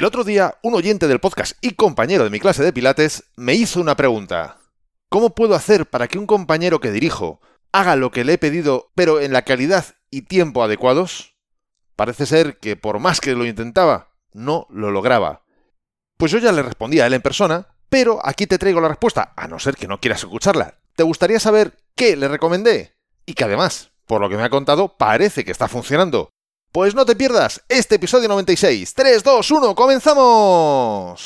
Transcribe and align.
El 0.00 0.06
otro 0.06 0.24
día, 0.24 0.54
un 0.62 0.74
oyente 0.74 1.08
del 1.08 1.20
podcast 1.20 1.58
y 1.60 1.72
compañero 1.72 2.24
de 2.24 2.30
mi 2.30 2.40
clase 2.40 2.62
de 2.62 2.72
Pilates 2.72 3.24
me 3.36 3.52
hizo 3.52 3.82
una 3.82 3.96
pregunta. 3.96 4.56
¿Cómo 5.10 5.34
puedo 5.34 5.54
hacer 5.54 5.90
para 5.90 6.08
que 6.08 6.16
un 6.16 6.26
compañero 6.26 6.80
que 6.80 6.90
dirijo 6.90 7.42
haga 7.70 7.96
lo 7.96 8.10
que 8.10 8.24
le 8.24 8.32
he 8.32 8.38
pedido, 8.38 8.92
pero 8.94 9.20
en 9.20 9.34
la 9.34 9.42
calidad 9.42 9.84
y 10.10 10.22
tiempo 10.22 10.64
adecuados? 10.64 11.36
Parece 11.96 12.24
ser 12.24 12.56
que 12.56 12.76
por 12.76 12.98
más 12.98 13.20
que 13.20 13.34
lo 13.34 13.44
intentaba, 13.44 14.14
no 14.32 14.66
lo 14.70 14.90
lograba. 14.90 15.44
Pues 16.16 16.32
yo 16.32 16.38
ya 16.38 16.52
le 16.52 16.62
respondí 16.62 16.98
a 17.00 17.06
él 17.06 17.12
en 17.12 17.20
persona, 17.20 17.66
pero 17.90 18.26
aquí 18.26 18.46
te 18.46 18.56
traigo 18.56 18.80
la 18.80 18.88
respuesta, 18.88 19.34
a 19.36 19.48
no 19.48 19.58
ser 19.58 19.76
que 19.76 19.86
no 19.86 20.00
quieras 20.00 20.20
escucharla. 20.20 20.78
¿Te 20.96 21.02
gustaría 21.02 21.40
saber 21.40 21.76
qué 21.94 22.16
le 22.16 22.28
recomendé? 22.28 22.94
Y 23.26 23.34
que 23.34 23.44
además, 23.44 23.90
por 24.06 24.22
lo 24.22 24.30
que 24.30 24.38
me 24.38 24.44
ha 24.44 24.48
contado, 24.48 24.96
parece 24.96 25.44
que 25.44 25.52
está 25.52 25.68
funcionando. 25.68 26.30
Pues 26.72 26.94
no 26.94 27.04
te 27.04 27.16
pierdas 27.16 27.62
este 27.68 27.96
episodio 27.96 28.28
96. 28.28 28.94
3, 28.94 29.24
2, 29.24 29.50
1, 29.50 29.74
comenzamos. 29.74 31.24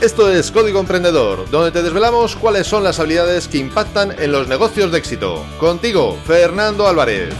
Esto 0.00 0.32
es 0.32 0.50
Código 0.50 0.80
Emprendedor, 0.80 1.50
donde 1.50 1.70
te 1.70 1.82
desvelamos 1.82 2.36
cuáles 2.36 2.66
son 2.66 2.84
las 2.84 3.00
habilidades 3.00 3.46
que 3.46 3.58
impactan 3.58 4.18
en 4.18 4.32
los 4.32 4.48
negocios 4.48 4.90
de 4.90 4.98
éxito. 4.98 5.44
Contigo, 5.60 6.16
Fernando 6.24 6.88
Álvarez. 6.88 7.34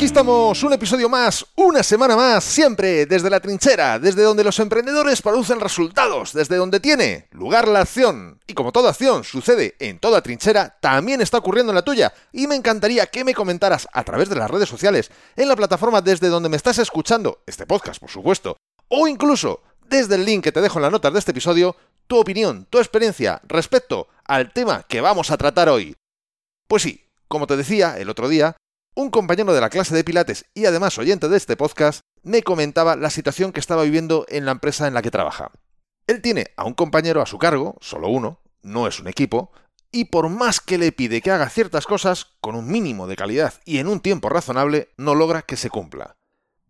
Aquí 0.00 0.06
estamos, 0.06 0.62
un 0.62 0.72
episodio 0.72 1.10
más, 1.10 1.44
una 1.56 1.82
semana 1.82 2.16
más, 2.16 2.42
siempre 2.42 3.04
desde 3.04 3.28
la 3.28 3.38
trinchera, 3.38 3.98
desde 3.98 4.22
donde 4.22 4.42
los 4.42 4.58
emprendedores 4.58 5.20
producen 5.20 5.60
resultados, 5.60 6.32
desde 6.32 6.56
donde 6.56 6.80
tiene 6.80 7.28
lugar 7.32 7.68
la 7.68 7.80
acción. 7.80 8.40
Y 8.46 8.54
como 8.54 8.72
toda 8.72 8.88
acción 8.88 9.24
sucede 9.24 9.74
en 9.78 9.98
toda 9.98 10.22
trinchera, 10.22 10.78
también 10.80 11.20
está 11.20 11.36
ocurriendo 11.36 11.72
en 11.72 11.74
la 11.74 11.84
tuya. 11.84 12.14
Y 12.32 12.46
me 12.46 12.54
encantaría 12.54 13.08
que 13.08 13.24
me 13.24 13.34
comentaras 13.34 13.88
a 13.92 14.02
través 14.02 14.30
de 14.30 14.36
las 14.36 14.50
redes 14.50 14.70
sociales, 14.70 15.10
en 15.36 15.48
la 15.48 15.54
plataforma 15.54 16.00
desde 16.00 16.28
donde 16.28 16.48
me 16.48 16.56
estás 16.56 16.78
escuchando, 16.78 17.42
este 17.46 17.66
podcast 17.66 18.00
por 18.00 18.08
supuesto, 18.08 18.56
o 18.88 19.06
incluso 19.06 19.60
desde 19.86 20.14
el 20.14 20.24
link 20.24 20.44
que 20.44 20.52
te 20.52 20.62
dejo 20.62 20.78
en 20.78 20.84
las 20.84 20.92
notas 20.92 21.12
de 21.12 21.18
este 21.18 21.32
episodio, 21.32 21.76
tu 22.06 22.16
opinión, 22.18 22.66
tu 22.70 22.78
experiencia 22.78 23.42
respecto 23.46 24.08
al 24.24 24.50
tema 24.50 24.82
que 24.88 25.02
vamos 25.02 25.30
a 25.30 25.36
tratar 25.36 25.68
hoy. 25.68 25.94
Pues 26.66 26.84
sí, 26.84 27.04
como 27.28 27.46
te 27.46 27.58
decía 27.58 27.98
el 27.98 28.08
otro 28.08 28.30
día, 28.30 28.56
un 29.00 29.10
compañero 29.10 29.54
de 29.54 29.62
la 29.62 29.70
clase 29.70 29.94
de 29.94 30.04
Pilates 30.04 30.44
y 30.52 30.66
además 30.66 30.98
oyente 30.98 31.30
de 31.30 31.36
este 31.38 31.56
podcast 31.56 32.00
me 32.22 32.42
comentaba 32.42 32.96
la 32.96 33.08
situación 33.08 33.50
que 33.50 33.60
estaba 33.60 33.84
viviendo 33.84 34.26
en 34.28 34.44
la 34.44 34.52
empresa 34.52 34.86
en 34.86 34.92
la 34.92 35.00
que 35.00 35.10
trabaja. 35.10 35.52
Él 36.06 36.20
tiene 36.20 36.48
a 36.58 36.64
un 36.64 36.74
compañero 36.74 37.22
a 37.22 37.26
su 37.26 37.38
cargo, 37.38 37.76
solo 37.80 38.08
uno, 38.08 38.40
no 38.62 38.86
es 38.86 39.00
un 39.00 39.08
equipo, 39.08 39.52
y 39.90 40.06
por 40.06 40.28
más 40.28 40.60
que 40.60 40.76
le 40.76 40.92
pide 40.92 41.22
que 41.22 41.30
haga 41.30 41.48
ciertas 41.48 41.86
cosas, 41.86 42.26
con 42.42 42.54
un 42.54 42.70
mínimo 42.70 43.06
de 43.06 43.16
calidad 43.16 43.54
y 43.64 43.78
en 43.78 43.88
un 43.88 44.00
tiempo 44.00 44.28
razonable, 44.28 44.90
no 44.98 45.14
logra 45.14 45.42
que 45.42 45.56
se 45.56 45.70
cumpla. 45.70 46.16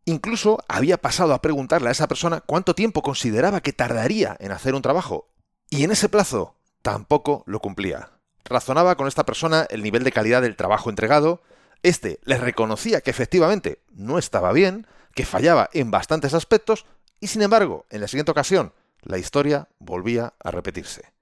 Incluso 0.05 0.61
había 0.69 0.99
pasado 0.99 1.35
a 1.35 1.43
preguntarle 1.43 1.89
a 1.89 1.93
esa 1.93 2.07
persona 2.07 2.43
cuánto 2.43 2.77
tiempo 2.77 3.03
consideraba 3.03 3.61
que 3.61 3.73
tardaría 3.73 4.37
en 4.39 4.53
hacer 4.53 4.77
un 4.77 4.83
trabajo, 4.83 5.33
y 5.69 5.83
en 5.83 5.91
ese 5.91 6.09
plazo 6.09 6.55
tampoco 6.83 7.43
lo 7.47 7.59
cumplía. 7.59 8.11
Razonaba 8.45 8.95
con 8.97 9.09
esta 9.09 9.27
persona 9.27 9.67
el 9.69 9.83
nivel 9.83 10.05
de 10.05 10.13
calidad 10.13 10.43
del 10.43 10.57
trabajo 10.57 10.91
entregado, 10.91 11.43
este 11.83 12.21
le 12.25 12.37
reconocía 12.37 13.01
que 13.01 13.11
efectivamente 13.11 13.81
no 13.93 14.19
estaba 14.19 14.53
bien, 14.53 14.87
que 15.15 15.27
fallaba 15.27 15.71
en 15.73 15.91
bastantes 15.91 16.35
aspectos, 16.35 16.87
y 17.21 17.27
sin 17.27 17.43
embargo, 17.43 17.87
en 17.91 18.01
la 18.01 18.09
siguiente 18.09 18.31
ocasión, 18.33 18.73
la 19.03 19.19
historia 19.19 19.69
volvía 19.79 20.35
a 20.43 20.51
repetirse. 20.51 21.13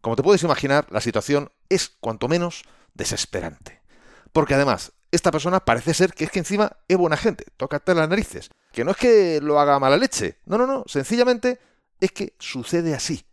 Como 0.00 0.16
te 0.16 0.22
puedes 0.22 0.42
imaginar, 0.42 0.86
la 0.90 1.00
situación 1.00 1.50
es 1.68 1.88
cuanto 2.00 2.28
menos 2.28 2.64
desesperante. 2.94 3.80
Porque 4.32 4.54
además, 4.54 4.92
esta 5.10 5.30
persona 5.30 5.60
parece 5.60 5.94
ser 5.94 6.12
que 6.12 6.24
es 6.24 6.30
que 6.30 6.38
encima 6.38 6.76
es 6.88 6.96
buena 6.96 7.16
gente, 7.16 7.44
tócate 7.56 7.94
las 7.94 8.08
narices. 8.08 8.50
Que 8.72 8.84
no 8.84 8.90
es 8.90 8.96
que 8.96 9.40
lo 9.40 9.58
haga 9.58 9.78
mala 9.78 9.96
leche, 9.96 10.38
no, 10.44 10.58
no, 10.58 10.66
no, 10.66 10.84
sencillamente 10.86 11.58
es 12.00 12.12
que 12.12 12.34
sucede 12.38 12.94
así. 12.94 13.24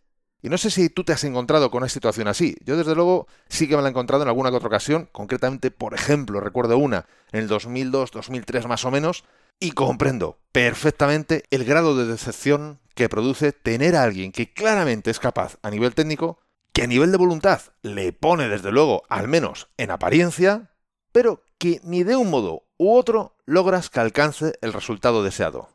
Y 0.44 0.50
no 0.50 0.58
sé 0.58 0.68
si 0.68 0.90
tú 0.90 1.04
te 1.04 1.14
has 1.14 1.24
encontrado 1.24 1.70
con 1.70 1.78
una 1.78 1.88
situación 1.88 2.28
así. 2.28 2.54
Yo 2.66 2.76
desde 2.76 2.94
luego 2.94 3.26
sí 3.48 3.66
que 3.66 3.76
me 3.76 3.82
la 3.82 3.88
he 3.88 3.92
encontrado 3.92 4.24
en 4.24 4.28
alguna 4.28 4.50
que 4.50 4.56
otra 4.56 4.68
ocasión. 4.68 5.08
Concretamente, 5.10 5.70
por 5.70 5.94
ejemplo, 5.94 6.38
recuerdo 6.38 6.76
una 6.76 7.06
en 7.32 7.40
el 7.40 7.48
2002, 7.48 8.10
2003 8.10 8.66
más 8.66 8.84
o 8.84 8.90
menos. 8.90 9.24
Y 9.58 9.70
comprendo 9.70 10.36
perfectamente 10.52 11.44
el 11.50 11.64
grado 11.64 11.96
de 11.96 12.04
decepción 12.04 12.78
que 12.94 13.08
produce 13.08 13.52
tener 13.52 13.96
a 13.96 14.02
alguien 14.02 14.32
que 14.32 14.52
claramente 14.52 15.10
es 15.10 15.18
capaz 15.18 15.56
a 15.62 15.70
nivel 15.70 15.94
técnico, 15.94 16.38
que 16.74 16.82
a 16.82 16.88
nivel 16.88 17.10
de 17.10 17.16
voluntad 17.16 17.62
le 17.80 18.12
pone 18.12 18.46
desde 18.46 18.70
luego, 18.70 19.04
al 19.08 19.28
menos 19.28 19.68
en 19.78 19.92
apariencia, 19.92 20.72
pero 21.10 21.42
que 21.56 21.80
ni 21.84 22.02
de 22.02 22.16
un 22.16 22.28
modo 22.28 22.64
u 22.76 22.94
otro 22.94 23.34
logras 23.46 23.88
que 23.88 24.00
alcance 24.00 24.58
el 24.60 24.74
resultado 24.74 25.22
deseado. 25.22 25.70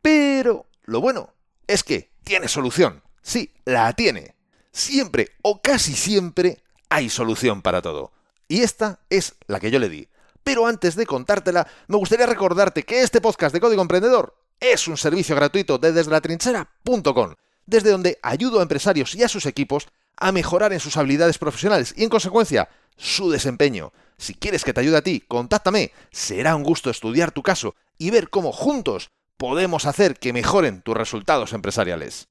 Pero 0.00 0.64
lo 0.84 1.02
bueno 1.02 1.34
es 1.66 1.84
que 1.84 2.14
tiene 2.24 2.48
solución. 2.48 3.02
Sí, 3.22 3.52
la 3.64 3.92
tiene. 3.92 4.34
Siempre 4.72 5.28
o 5.42 5.60
casi 5.60 5.94
siempre 5.94 6.62
hay 6.88 7.08
solución 7.08 7.62
para 7.62 7.82
todo. 7.82 8.12
Y 8.48 8.62
esta 8.62 9.00
es 9.10 9.34
la 9.46 9.60
que 9.60 9.70
yo 9.70 9.78
le 9.78 9.88
di. 9.88 10.08
Pero 10.42 10.66
antes 10.66 10.96
de 10.96 11.06
contártela, 11.06 11.66
me 11.86 11.96
gustaría 11.96 12.26
recordarte 12.26 12.82
que 12.82 13.02
este 13.02 13.20
podcast 13.20 13.52
de 13.52 13.60
Código 13.60 13.82
Emprendedor 13.82 14.34
es 14.58 14.88
un 14.88 14.96
servicio 14.96 15.36
gratuito 15.36 15.78
de 15.78 15.92
desdelatrinchera.com, 15.92 17.34
desde 17.66 17.90
donde 17.90 18.18
ayudo 18.22 18.58
a 18.58 18.62
empresarios 18.62 19.14
y 19.14 19.22
a 19.22 19.28
sus 19.28 19.46
equipos 19.46 19.88
a 20.16 20.32
mejorar 20.32 20.72
en 20.72 20.80
sus 20.80 20.96
habilidades 20.96 21.38
profesionales 21.38 21.94
y 21.96 22.04
en 22.04 22.10
consecuencia 22.10 22.68
su 22.96 23.30
desempeño. 23.30 23.92
Si 24.18 24.34
quieres 24.34 24.64
que 24.64 24.74
te 24.74 24.80
ayude 24.80 24.98
a 24.98 25.02
ti, 25.02 25.24
contáctame. 25.26 25.92
Será 26.10 26.54
un 26.56 26.62
gusto 26.62 26.90
estudiar 26.90 27.32
tu 27.32 27.42
caso 27.42 27.74
y 27.96 28.10
ver 28.10 28.28
cómo 28.28 28.52
juntos 28.52 29.10
podemos 29.36 29.86
hacer 29.86 30.18
que 30.18 30.34
mejoren 30.34 30.82
tus 30.82 30.96
resultados 30.96 31.54
empresariales. 31.54 32.29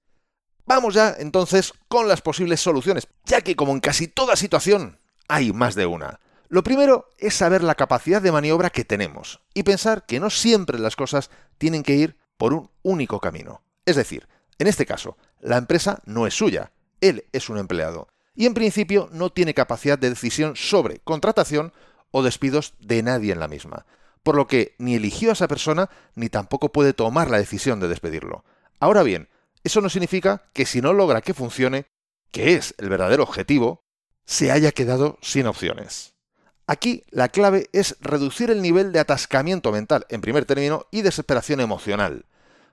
Vamos 0.70 0.94
ya 0.94 1.16
entonces 1.18 1.74
con 1.88 2.08
las 2.08 2.22
posibles 2.22 2.62
soluciones, 2.62 3.08
ya 3.26 3.42
que 3.42 3.56
como 3.56 3.72
en 3.72 3.80
casi 3.80 4.08
toda 4.08 4.36
situación 4.36 5.00
hay 5.28 5.52
más 5.52 5.74
de 5.74 5.88
una. 5.88 6.20
Lo 6.48 6.62
primero 6.62 7.10
es 7.18 7.34
saber 7.34 7.64
la 7.64 7.74
capacidad 7.74 8.22
de 8.22 8.32
maniobra 8.32 8.70
que 8.70 8.86
tenemos 8.86 9.42
y 9.56 9.64
pensar 9.64 10.06
que 10.06 10.20
no 10.20 10.30
siempre 10.30 10.78
las 10.78 10.96
cosas 10.96 11.32
tienen 11.58 11.82
que 11.82 11.96
ir 11.96 12.18
por 12.38 12.54
un 12.54 12.70
único 12.84 13.20
camino. 13.20 13.64
Es 13.84 13.96
decir, 13.96 14.28
en 14.60 14.68
este 14.68 14.86
caso, 14.86 15.18
la 15.40 15.58
empresa 15.58 16.04
no 16.06 16.28
es 16.28 16.36
suya, 16.36 16.72
él 17.02 17.26
es 17.32 17.50
un 17.50 17.58
empleado 17.58 18.08
y 18.36 18.46
en 18.46 18.54
principio 18.54 19.10
no 19.12 19.32
tiene 19.32 19.56
capacidad 19.56 19.98
de 19.98 20.12
decisión 20.12 20.56
sobre 20.56 21.00
contratación 21.00 21.74
o 22.12 22.22
despidos 22.22 22.76
de 22.80 23.02
nadie 23.02 23.34
en 23.34 23.40
la 23.40 23.48
misma, 23.48 23.88
por 24.22 24.36
lo 24.36 24.46
que 24.46 24.76
ni 24.78 24.94
eligió 24.94 25.32
a 25.32 25.34
esa 25.34 25.48
persona 25.48 25.90
ni 26.14 26.30
tampoco 26.30 26.72
puede 26.72 26.94
tomar 26.94 27.32
la 27.32 27.40
decisión 27.40 27.80
de 27.80 27.88
despedirlo. 27.88 28.44
Ahora 28.80 29.02
bien, 29.02 29.30
eso 29.64 29.82
no 29.82 29.90
significa 29.90 30.50
que 30.54 30.66
si 30.66 30.82
no 30.82 30.94
logra 30.94 31.22
que 31.22 31.34
funcione, 31.34 31.86
que 32.32 32.54
es 32.56 32.76
el 32.78 32.90
verdadero 32.90 33.24
objetivo, 33.24 33.84
se 34.26 34.52
haya 34.52 34.72
quedado 34.72 35.18
sin 35.22 35.48
opciones. 35.48 36.16
Aquí 36.68 37.04
la 37.10 37.30
clave 37.30 37.68
es 37.74 37.98
reducir 38.00 38.52
el 38.52 38.62
nivel 38.62 38.92
de 38.92 39.00
atascamiento 39.00 39.72
mental, 39.72 40.06
en 40.10 40.22
primer 40.22 40.46
término, 40.46 40.86
y 40.92 41.02
desesperación 41.02 41.62
emocional. 41.62 42.26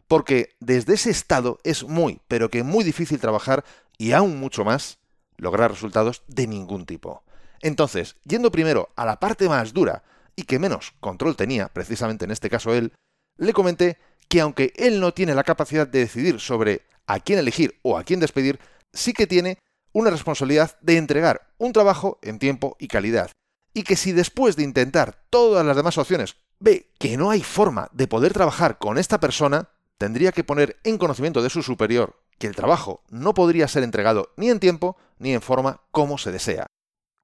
Porque 0.06 0.54
desde 0.60 0.94
ese 0.94 1.10
estado 1.10 1.58
es 1.64 1.82
muy, 1.82 2.20
pero 2.28 2.50
que 2.50 2.62
muy 2.62 2.84
difícil 2.84 3.18
trabajar 3.18 3.64
y 3.96 4.12
aún 4.12 4.38
mucho 4.38 4.64
más 4.64 4.98
lograr 5.38 5.70
resultados 5.70 6.22
de 6.26 6.46
ningún 6.46 6.84
tipo. 6.84 7.24
Entonces, 7.62 8.16
yendo 8.24 8.52
primero 8.52 8.90
a 8.96 9.06
la 9.06 9.18
parte 9.18 9.48
más 9.48 9.72
dura 9.72 10.04
y 10.36 10.42
que 10.42 10.58
menos 10.58 10.92
control 11.00 11.34
tenía, 11.36 11.68
precisamente 11.68 12.26
en 12.26 12.30
este 12.30 12.50
caso 12.50 12.74
él, 12.74 12.92
le 13.38 13.52
comenté 13.52 13.98
que 14.28 14.40
aunque 14.40 14.72
él 14.76 15.00
no 15.00 15.14
tiene 15.14 15.34
la 15.34 15.44
capacidad 15.44 15.86
de 15.86 16.00
decidir 16.00 16.40
sobre 16.40 16.82
a 17.06 17.20
quién 17.20 17.38
elegir 17.38 17.78
o 17.82 17.96
a 17.96 18.04
quién 18.04 18.20
despedir, 18.20 18.58
sí 18.92 19.12
que 19.12 19.26
tiene 19.26 19.58
una 19.92 20.10
responsabilidad 20.10 20.76
de 20.80 20.96
entregar 20.96 21.48
un 21.58 21.72
trabajo 21.72 22.18
en 22.22 22.38
tiempo 22.38 22.76
y 22.78 22.88
calidad. 22.88 23.30
Y 23.72 23.82
que 23.82 23.96
si 23.96 24.12
después 24.12 24.56
de 24.56 24.62
intentar 24.62 25.24
todas 25.30 25.64
las 25.64 25.76
demás 25.76 25.98
opciones 25.98 26.36
ve 26.58 26.90
que 26.98 27.16
no 27.16 27.30
hay 27.30 27.42
forma 27.42 27.88
de 27.92 28.08
poder 28.08 28.32
trabajar 28.32 28.78
con 28.78 28.98
esta 28.98 29.20
persona, 29.20 29.68
tendría 29.98 30.32
que 30.32 30.44
poner 30.44 30.76
en 30.84 30.98
conocimiento 30.98 31.42
de 31.42 31.50
su 31.50 31.62
superior 31.62 32.20
que 32.38 32.46
el 32.46 32.56
trabajo 32.56 33.02
no 33.08 33.34
podría 33.34 33.68
ser 33.68 33.82
entregado 33.82 34.32
ni 34.36 34.50
en 34.50 34.60
tiempo 34.60 34.96
ni 35.18 35.32
en 35.32 35.42
forma 35.42 35.82
como 35.90 36.18
se 36.18 36.32
desea. 36.32 36.66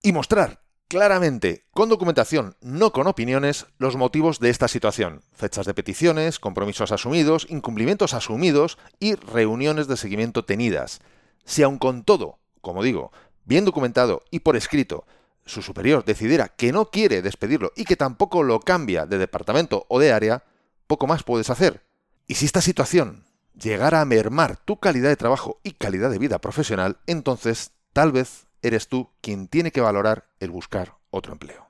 Y 0.02 0.12
mostrar 0.12 0.61
claramente, 0.92 1.64
con 1.72 1.88
documentación, 1.88 2.54
no 2.60 2.92
con 2.92 3.06
opiniones, 3.06 3.64
los 3.78 3.96
motivos 3.96 4.40
de 4.40 4.50
esta 4.50 4.68
situación. 4.68 5.22
Fechas 5.32 5.64
de 5.64 5.72
peticiones, 5.72 6.38
compromisos 6.38 6.92
asumidos, 6.92 7.46
incumplimientos 7.48 8.12
asumidos 8.12 8.76
y 9.00 9.14
reuniones 9.14 9.88
de 9.88 9.96
seguimiento 9.96 10.44
tenidas. 10.44 11.00
Si 11.46 11.62
aun 11.62 11.78
con 11.78 12.04
todo, 12.04 12.40
como 12.60 12.82
digo, 12.82 13.10
bien 13.46 13.64
documentado 13.64 14.22
y 14.30 14.40
por 14.40 14.54
escrito, 14.54 15.06
su 15.46 15.62
superior 15.62 16.04
decidiera 16.04 16.48
que 16.48 16.72
no 16.72 16.90
quiere 16.90 17.22
despedirlo 17.22 17.72
y 17.74 17.86
que 17.86 17.96
tampoco 17.96 18.42
lo 18.42 18.60
cambia 18.60 19.06
de 19.06 19.16
departamento 19.16 19.86
o 19.88 19.98
de 19.98 20.12
área, 20.12 20.44
poco 20.86 21.06
más 21.06 21.22
puedes 21.22 21.48
hacer. 21.48 21.86
Y 22.26 22.34
si 22.34 22.44
esta 22.44 22.60
situación 22.60 23.24
llegara 23.54 24.02
a 24.02 24.04
mermar 24.04 24.58
tu 24.58 24.78
calidad 24.78 25.08
de 25.08 25.16
trabajo 25.16 25.58
y 25.62 25.72
calidad 25.72 26.10
de 26.10 26.18
vida 26.18 26.38
profesional, 26.38 26.98
entonces 27.06 27.72
tal 27.94 28.12
vez 28.12 28.46
eres 28.62 28.88
tú 28.88 29.10
quien 29.20 29.48
tiene 29.48 29.72
que 29.72 29.80
valorar 29.80 30.28
el 30.40 30.50
buscar 30.50 30.96
otro 31.10 31.32
empleo. 31.32 31.68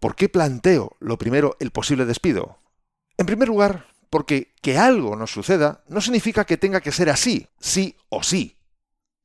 ¿Por 0.00 0.16
qué 0.16 0.28
planteo 0.28 0.96
lo 1.00 1.16
primero 1.16 1.56
el 1.60 1.70
posible 1.70 2.04
despido? 2.04 2.58
En 3.16 3.26
primer 3.26 3.48
lugar, 3.48 3.86
porque 4.10 4.54
que 4.60 4.78
algo 4.78 5.16
nos 5.16 5.32
suceda 5.32 5.84
no 5.88 6.00
significa 6.00 6.44
que 6.44 6.56
tenga 6.56 6.80
que 6.80 6.92
ser 6.92 7.10
así, 7.10 7.48
sí 7.58 7.96
o 8.08 8.22
sí. 8.22 8.58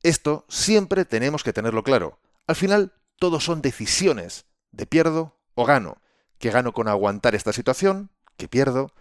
Esto 0.03 0.45
siempre 0.47 1.05
tenemos 1.05 1.43
que 1.43 1.53
tenerlo 1.53 1.83
claro. 1.83 2.19
Al 2.47 2.55
final, 2.55 2.93
todo 3.17 3.39
son 3.39 3.61
decisiones 3.61 4.45
de 4.71 4.85
pierdo 4.85 5.37
o 5.53 5.65
gano. 5.65 6.01
Que 6.37 6.51
gano 6.51 6.71
con 6.71 6.87
aguantar 6.87 7.35
esta 7.35 7.51
situación, 7.51 8.11
que 8.37 8.47
pierdo, 8.47 8.93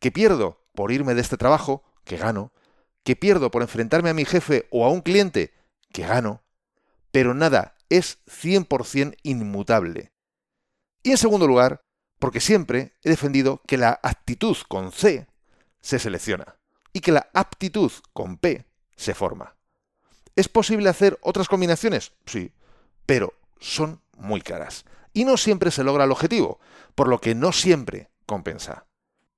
que 0.00 0.10
pierdo 0.10 0.64
por 0.74 0.92
irme 0.92 1.14
de 1.14 1.20
este 1.20 1.36
trabajo, 1.36 1.84
que 2.04 2.16
gano, 2.16 2.52
que 3.04 3.16
pierdo 3.16 3.50
por 3.50 3.62
enfrentarme 3.62 4.10
a 4.10 4.14
mi 4.14 4.24
jefe 4.24 4.66
o 4.70 4.86
a 4.86 4.88
un 4.88 5.02
cliente, 5.02 5.52
que 5.92 6.06
gano. 6.06 6.42
Pero 7.16 7.32
nada 7.32 7.74
es 7.88 8.18
100% 8.26 9.16
inmutable. 9.22 10.12
Y 11.02 11.12
en 11.12 11.16
segundo 11.16 11.46
lugar, 11.46 11.80
porque 12.18 12.40
siempre 12.40 12.92
he 13.02 13.08
defendido 13.08 13.62
que 13.66 13.78
la 13.78 13.98
actitud 14.02 14.54
con 14.68 14.92
C 14.92 15.26
se 15.80 15.98
selecciona 15.98 16.58
y 16.92 17.00
que 17.00 17.12
la 17.12 17.30
aptitud 17.32 17.90
con 18.12 18.36
P 18.36 18.66
se 18.96 19.14
forma. 19.14 19.56
¿Es 20.34 20.50
posible 20.50 20.90
hacer 20.90 21.18
otras 21.22 21.48
combinaciones? 21.48 22.12
Sí, 22.26 22.52
pero 23.06 23.32
son 23.60 24.02
muy 24.18 24.42
caras. 24.42 24.84
Y 25.14 25.24
no 25.24 25.38
siempre 25.38 25.70
se 25.70 25.84
logra 25.84 26.04
el 26.04 26.12
objetivo, 26.12 26.60
por 26.94 27.08
lo 27.08 27.18
que 27.18 27.34
no 27.34 27.52
siempre 27.52 28.10
compensa. 28.26 28.84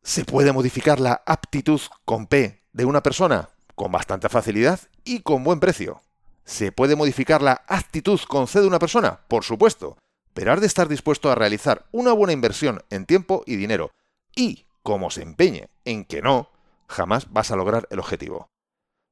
¿Se 0.03 0.25
puede 0.25 0.51
modificar 0.51 0.99
la 0.99 1.23
aptitud 1.25 1.81
con 2.05 2.27
P 2.27 2.61
de 2.73 2.85
una 2.85 3.05
persona? 3.05 3.51
Con 3.77 3.93
bastante 3.93 4.29
facilidad 4.29 4.81
y 5.05 5.21
con 5.21 5.45
buen 5.45 5.61
precio. 5.61 6.03
¿Se 6.49 6.73
puede 6.73 6.97
modificar 6.97 7.43
la 7.43 7.63
actitud 7.69 8.19
con 8.27 8.49
C 8.49 8.63
de 8.63 8.67
una 8.67 8.79
persona? 8.79 9.21
Por 9.29 9.45
supuesto, 9.45 9.99
pero 10.33 10.51
has 10.51 10.63
de 10.63 10.67
estar 10.67 10.89
dispuesto 10.89 11.31
a 11.31 11.35
realizar 11.35 11.85
una 11.93 12.13
buena 12.13 12.33
inversión 12.33 12.83
en 12.89 13.05
tiempo 13.05 13.43
y 13.45 13.57
dinero. 13.57 13.91
Y, 14.35 14.65
como 14.83 15.11
se 15.11 15.21
empeñe 15.21 15.69
en 15.85 16.07
que 16.07 16.23
no, 16.23 16.49
jamás 16.89 17.31
vas 17.31 17.51
a 17.51 17.57
lograr 17.57 17.87
el 17.91 17.99
objetivo. 17.99 18.49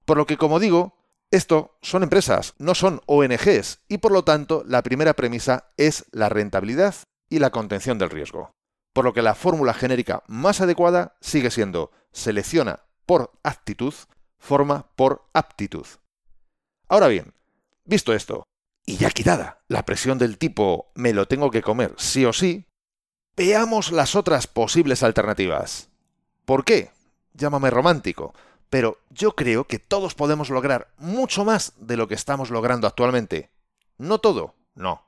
Por 0.06 0.16
lo 0.16 0.24
que, 0.24 0.38
como 0.38 0.58
digo, 0.58 0.96
esto 1.30 1.76
son 1.82 2.02
empresas, 2.02 2.54
no 2.56 2.74
son 2.74 3.02
ONGs, 3.04 3.80
y 3.86 3.98
por 3.98 4.12
lo 4.12 4.24
tanto 4.24 4.64
la 4.66 4.82
primera 4.82 5.12
premisa 5.12 5.70
es 5.76 6.06
la 6.12 6.30
rentabilidad 6.30 6.94
y 7.28 7.38
la 7.38 7.50
contención 7.50 7.98
del 7.98 8.08
riesgo. 8.08 8.50
Por 8.94 9.04
lo 9.04 9.12
que 9.12 9.20
la 9.20 9.34
fórmula 9.34 9.74
genérica 9.74 10.22
más 10.26 10.62
adecuada 10.62 11.18
sigue 11.20 11.50
siendo 11.50 11.90
selecciona 12.12 12.80
por 13.04 13.30
actitud, 13.42 13.92
forma 14.38 14.86
por 14.96 15.26
aptitud. 15.34 15.86
Ahora 16.88 17.08
bien, 17.08 17.34
visto 17.84 18.12
esto, 18.12 18.44
y 18.84 18.96
ya 18.96 19.10
quitada 19.10 19.60
la 19.66 19.84
presión 19.84 20.18
del 20.18 20.38
tipo 20.38 20.92
me 20.94 21.12
lo 21.12 21.26
tengo 21.26 21.50
que 21.50 21.62
comer 21.62 21.94
sí 21.96 22.24
o 22.24 22.32
sí, 22.32 22.66
veamos 23.36 23.90
las 23.90 24.14
otras 24.14 24.46
posibles 24.46 25.02
alternativas. 25.02 25.88
¿Por 26.44 26.64
qué? 26.64 26.90
Llámame 27.34 27.70
romántico, 27.70 28.34
pero 28.70 28.98
yo 29.10 29.34
creo 29.34 29.64
que 29.64 29.80
todos 29.80 30.14
podemos 30.14 30.48
lograr 30.48 30.88
mucho 30.98 31.44
más 31.44 31.72
de 31.78 31.96
lo 31.96 32.06
que 32.06 32.14
estamos 32.14 32.50
logrando 32.50 32.86
actualmente. 32.86 33.50
No 33.98 34.18
todo, 34.18 34.54
no. 34.74 35.02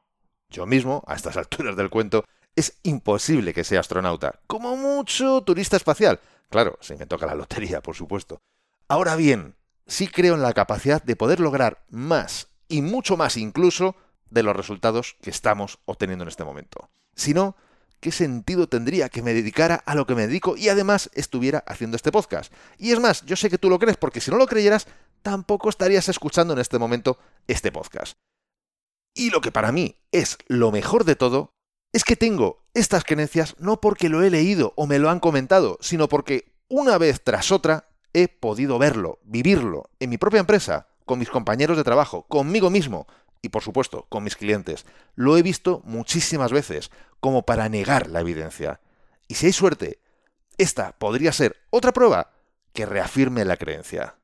Yo 0.51 0.67
mismo, 0.67 1.05
a 1.07 1.15
estas 1.15 1.37
alturas 1.39 1.77
del 1.77 1.91
cuento, 1.91 2.25
es 2.57 2.79
imposible 2.83 3.55
que 3.55 3.63
sea 3.63 3.81
astronauta. 3.81 4.41
Como 4.49 4.77
mucho 4.77 5.43
turista 5.43 5.77
espacial. 5.77 6.19
Claro, 6.51 6.77
si 6.81 6.97
me 6.97 7.07
toca 7.07 7.27
la 7.27 7.37
lotería, 7.37 7.81
por 7.81 7.95
supuesto. 7.95 8.41
Ahora 8.89 9.15
bien, 9.15 9.55
sí 9.89 10.07
creo 10.07 10.35
en 10.35 10.43
la 10.43 10.53
capacidad 10.53 11.03
de 11.03 11.17
poder 11.17 11.41
lograr 11.41 11.85
más, 11.89 12.49
y 12.69 12.83
mucho 12.83 13.17
más 13.17 13.37
incluso, 13.37 13.97
de 14.31 14.43
los 14.43 14.55
resultados 14.55 15.17
que 15.23 15.31
estamos 15.31 15.79
obteniendo 15.87 16.23
en 16.23 16.29
este 16.29 16.45
momento. 16.45 16.91
Si 17.15 17.35
no, 17.35 17.57
¿qué 17.99 18.13
sentido 18.13 18.69
tendría 18.69 19.09
que 19.09 19.23
me 19.23 19.35
dedicara 19.35 19.77
a 19.87 19.95
lo 19.95 20.07
que 20.07 20.15
me 20.15 20.27
dedico 20.27 20.57
y 20.57 20.69
además 20.69 21.11
estuviera 21.15 21.65
haciendo 21.67 21.97
este 21.97 22.13
podcast? 22.13 22.53
Y 22.77 22.93
es 22.93 23.01
más, 23.01 23.25
yo 23.25 23.37
sé 23.37 23.51
que 23.51 23.59
tú 23.59 23.71
lo 23.71 23.79
crees 23.79 23.97
porque 23.97 24.21
si 24.21 24.31
no 24.31 24.37
lo 24.37 24.47
creyeras, 24.47 24.87
tampoco 25.23 25.71
estarías 25.71 26.09
escuchando 26.09 26.53
en 26.53 26.61
este 26.61 26.79
momento 26.79 27.19
este 27.47 27.73
podcast. 27.73 28.19
Y 29.15 29.31
lo 29.31 29.41
que 29.41 29.51
para 29.51 29.73
mí 29.73 29.97
es 30.13 30.39
lo 30.47 30.71
mejor 30.71 31.05
de 31.05 31.17
todo 31.17 31.55
es 31.93 32.05
que 32.05 32.17
tengo 32.17 32.67
estas 32.75 33.05
creencias 33.05 33.57
no 33.59 33.81
porque 33.81 34.11
lo 34.11 34.23
he 34.23 34.31
leído 34.31 34.75
o 34.77 34.87
me 34.87 34.99
lo 34.99 35.11
han 35.11 35.21
comentado, 35.21 35.79
sino 35.81 36.09
porque 36.09 36.53
una 36.69 36.99
vez 36.99 37.23
tras 37.25 37.51
otra 37.51 37.88
he 38.23 38.29
podido 38.29 38.79
verlo, 38.79 39.19
vivirlo 39.25 39.91
en 40.01 40.11
mi 40.11 40.19
propia 40.19 40.41
empresa, 40.41 40.89
con 41.05 41.19
mis 41.19 41.31
compañeros 41.31 41.77
de 41.77 41.85
trabajo, 41.85 42.27
conmigo 42.29 42.71
mismo, 42.71 43.07
y 43.43 43.49
por 43.49 43.63
supuesto 43.63 44.07
con 44.09 44.25
mis 44.25 44.37
clientes. 44.37 44.87
Lo 45.15 45.37
he 45.37 45.43
visto 45.43 45.83
muchísimas 45.85 46.53
veces 46.53 46.91
como 47.21 47.43
para 47.43 47.69
negar 47.69 48.09
la 48.09 48.21
evidencia. 48.21 48.81
Y 49.27 49.35
si 49.35 49.47
hay 49.47 49.53
suerte, 49.53 50.01
esta 50.57 50.93
podría 50.93 51.33
ser 51.33 51.57
otra 51.71 51.93
prueba 51.93 52.33
que 52.73 52.87
reafirme 52.87 53.45
la 53.45 53.57
creencia. 53.57 54.17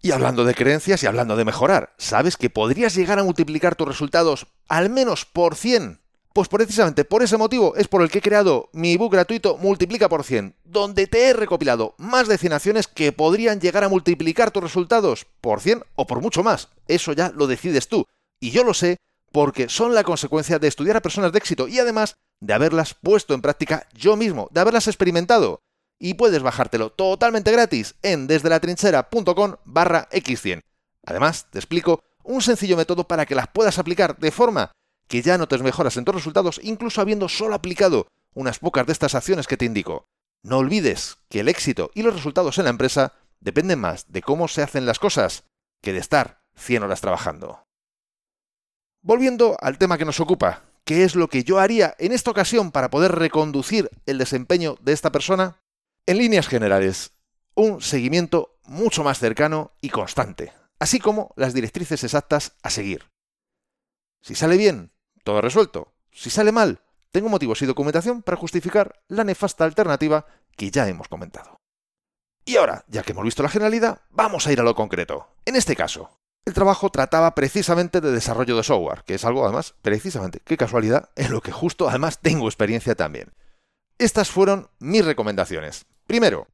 Y 0.00 0.12
hablando 0.12 0.44
de 0.44 0.54
creencias 0.54 1.02
y 1.02 1.06
hablando 1.06 1.36
de 1.36 1.44
mejorar, 1.44 1.94
¿sabes 1.98 2.36
que 2.36 2.50
podrías 2.50 2.94
llegar 2.94 3.18
a 3.18 3.24
multiplicar 3.24 3.74
tus 3.74 3.88
resultados 3.88 4.46
al 4.68 4.90
menos 4.90 5.24
por 5.24 5.56
100 5.56 6.00
pues 6.32 6.48
precisamente 6.48 7.04
por 7.04 7.22
ese 7.22 7.36
motivo 7.36 7.74
es 7.76 7.88
por 7.88 8.02
el 8.02 8.10
que 8.10 8.18
he 8.18 8.22
creado 8.22 8.68
mi 8.72 8.92
ebook 8.92 9.12
gratuito 9.12 9.56
Multiplica 9.56 10.08
por 10.08 10.24
100, 10.24 10.54
donde 10.64 11.06
te 11.06 11.28
he 11.28 11.32
recopilado 11.32 11.94
más 11.98 12.28
de 12.28 12.38
100 12.38 12.52
acciones 12.52 12.86
que 12.86 13.12
podrían 13.12 13.60
llegar 13.60 13.84
a 13.84 13.88
multiplicar 13.88 14.50
tus 14.50 14.62
resultados 14.62 15.26
por 15.40 15.60
100 15.60 15.84
o 15.94 16.06
por 16.06 16.20
mucho 16.20 16.42
más. 16.42 16.68
Eso 16.86 17.12
ya 17.12 17.32
lo 17.34 17.46
decides 17.46 17.88
tú. 17.88 18.06
Y 18.40 18.50
yo 18.50 18.64
lo 18.64 18.74
sé 18.74 18.98
porque 19.32 19.68
son 19.68 19.94
la 19.94 20.04
consecuencia 20.04 20.58
de 20.58 20.68
estudiar 20.68 20.96
a 20.96 21.02
personas 21.02 21.32
de 21.32 21.38
éxito 21.38 21.68
y 21.68 21.78
además 21.78 22.14
de 22.40 22.54
haberlas 22.54 22.94
puesto 22.94 23.34
en 23.34 23.42
práctica 23.42 23.86
yo 23.94 24.16
mismo, 24.16 24.48
de 24.52 24.60
haberlas 24.60 24.86
experimentado. 24.86 25.60
Y 25.98 26.14
puedes 26.14 26.42
bajártelo 26.42 26.90
totalmente 26.90 27.50
gratis 27.50 27.96
en 28.02 28.28
desde 28.28 28.48
la 28.48 28.60
trinchera.com 28.60 29.56
barra 29.64 30.08
x100. 30.10 30.62
Además, 31.04 31.46
te 31.50 31.58
explico 31.58 32.04
un 32.22 32.42
sencillo 32.42 32.76
método 32.76 33.08
para 33.08 33.26
que 33.26 33.34
las 33.34 33.48
puedas 33.48 33.78
aplicar 33.78 34.16
de 34.18 34.30
forma 34.30 34.70
que 35.08 35.22
ya 35.22 35.38
notes 35.38 35.62
mejoras 35.62 35.96
en 35.96 36.04
tus 36.04 36.14
resultados 36.14 36.60
incluso 36.62 37.00
habiendo 37.00 37.28
solo 37.28 37.54
aplicado 37.54 38.06
unas 38.34 38.58
pocas 38.58 38.86
de 38.86 38.92
estas 38.92 39.14
acciones 39.14 39.46
que 39.46 39.56
te 39.56 39.64
indico. 39.64 40.06
No 40.42 40.58
olvides 40.58 41.16
que 41.28 41.40
el 41.40 41.48
éxito 41.48 41.90
y 41.94 42.02
los 42.02 42.14
resultados 42.14 42.58
en 42.58 42.64
la 42.64 42.70
empresa 42.70 43.14
dependen 43.40 43.80
más 43.80 44.10
de 44.12 44.22
cómo 44.22 44.46
se 44.48 44.62
hacen 44.62 44.86
las 44.86 44.98
cosas 44.98 45.44
que 45.82 45.92
de 45.92 45.98
estar 45.98 46.42
100 46.56 46.84
horas 46.84 47.00
trabajando. 47.00 47.66
Volviendo 49.02 49.56
al 49.60 49.78
tema 49.78 49.96
que 49.96 50.04
nos 50.04 50.20
ocupa, 50.20 50.64
¿qué 50.84 51.04
es 51.04 51.14
lo 51.14 51.28
que 51.28 51.44
yo 51.44 51.58
haría 51.58 51.94
en 51.98 52.12
esta 52.12 52.30
ocasión 52.30 52.72
para 52.72 52.90
poder 52.90 53.12
reconducir 53.12 53.90
el 54.06 54.18
desempeño 54.18 54.76
de 54.80 54.92
esta 54.92 55.10
persona? 55.10 55.60
En 56.06 56.18
líneas 56.18 56.48
generales, 56.48 57.12
un 57.54 57.80
seguimiento 57.80 58.56
mucho 58.64 59.04
más 59.04 59.18
cercano 59.18 59.72
y 59.80 59.90
constante, 59.90 60.52
así 60.78 60.98
como 61.00 61.32
las 61.36 61.54
directrices 61.54 62.04
exactas 62.04 62.52
a 62.62 62.70
seguir. 62.70 63.06
Si 64.20 64.34
sale 64.34 64.56
bien, 64.56 64.92
todo 65.28 65.42
resuelto. 65.42 65.92
Si 66.10 66.30
sale 66.30 66.52
mal, 66.52 66.80
tengo 67.12 67.28
motivos 67.28 67.60
y 67.60 67.66
documentación 67.66 68.22
para 68.22 68.38
justificar 68.38 69.02
la 69.08 69.24
nefasta 69.24 69.64
alternativa 69.64 70.24
que 70.56 70.70
ya 70.70 70.88
hemos 70.88 71.06
comentado. 71.08 71.60
Y 72.46 72.56
ahora, 72.56 72.86
ya 72.88 73.02
que 73.02 73.12
hemos 73.12 73.26
visto 73.26 73.42
la 73.42 73.50
generalidad, 73.50 74.00
vamos 74.08 74.46
a 74.46 74.52
ir 74.52 74.60
a 74.60 74.62
lo 74.62 74.74
concreto. 74.74 75.28
En 75.44 75.54
este 75.54 75.76
caso, 75.76 76.18
el 76.46 76.54
trabajo 76.54 76.88
trataba 76.88 77.34
precisamente 77.34 78.00
de 78.00 78.10
desarrollo 78.10 78.56
de 78.56 78.62
software, 78.62 79.04
que 79.04 79.16
es 79.16 79.24
algo 79.26 79.44
además, 79.44 79.74
precisamente, 79.82 80.40
qué 80.46 80.56
casualidad, 80.56 81.10
en 81.14 81.30
lo 81.30 81.42
que 81.42 81.52
justo 81.52 81.90
además 81.90 82.20
tengo 82.20 82.48
experiencia 82.48 82.94
también. 82.94 83.34
Estas 83.98 84.30
fueron 84.30 84.70
mis 84.78 85.04
recomendaciones. 85.04 85.84
Primero, 86.06 86.46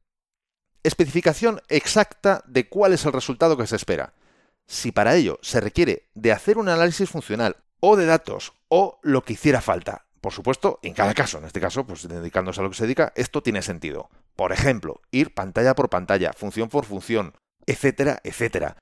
especificación 0.83 1.61
exacta 1.69 2.43
de 2.45 2.67
cuál 2.67 2.91
es 2.91 3.05
el 3.05 3.13
resultado 3.13 3.55
que 3.55 3.67
se 3.67 3.77
espera. 3.77 4.11
Si 4.67 4.91
para 4.91 5.15
ello 5.15 5.39
se 5.41 5.61
requiere 5.61 6.09
de 6.13 6.33
hacer 6.33 6.57
un 6.57 6.67
análisis 6.67 7.09
funcional 7.09 7.55
o 7.79 7.95
de 7.95 8.05
datos 8.05 8.53
o 8.69 8.99
lo 9.03 9.23
que 9.23 9.33
hiciera 9.33 9.61
falta. 9.61 10.05
Por 10.25 10.33
supuesto, 10.33 10.79
en 10.81 10.95
cada 10.95 11.13
caso, 11.13 11.37
en 11.37 11.45
este 11.45 11.61
caso, 11.61 11.85
pues 11.85 12.07
dedicándose 12.07 12.59
a 12.59 12.63
lo 12.63 12.71
que 12.71 12.77
se 12.77 12.85
dedica, 12.85 13.13
esto 13.15 13.43
tiene 13.43 13.61
sentido. 13.61 14.09
Por 14.35 14.51
ejemplo, 14.51 15.01
ir 15.11 15.35
pantalla 15.35 15.75
por 15.75 15.91
pantalla, 15.91 16.33
función 16.33 16.67
por 16.67 16.85
función, 16.85 17.35
etcétera, 17.67 18.21
etcétera. 18.23 18.77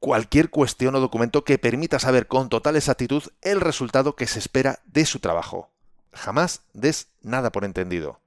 Cualquier 0.00 0.48
cuestión 0.48 0.94
o 0.94 1.00
documento 1.00 1.44
que 1.44 1.58
permita 1.58 1.98
saber 1.98 2.26
con 2.26 2.48
total 2.48 2.76
exactitud 2.76 3.24
el 3.42 3.60
resultado 3.60 4.16
que 4.16 4.26
se 4.26 4.38
espera 4.38 4.80
de 4.86 5.04
su 5.04 5.20
trabajo. 5.20 5.70
Jamás 6.14 6.62
des 6.72 7.08
nada 7.20 7.52
por 7.52 7.66
entendido. 7.66 8.22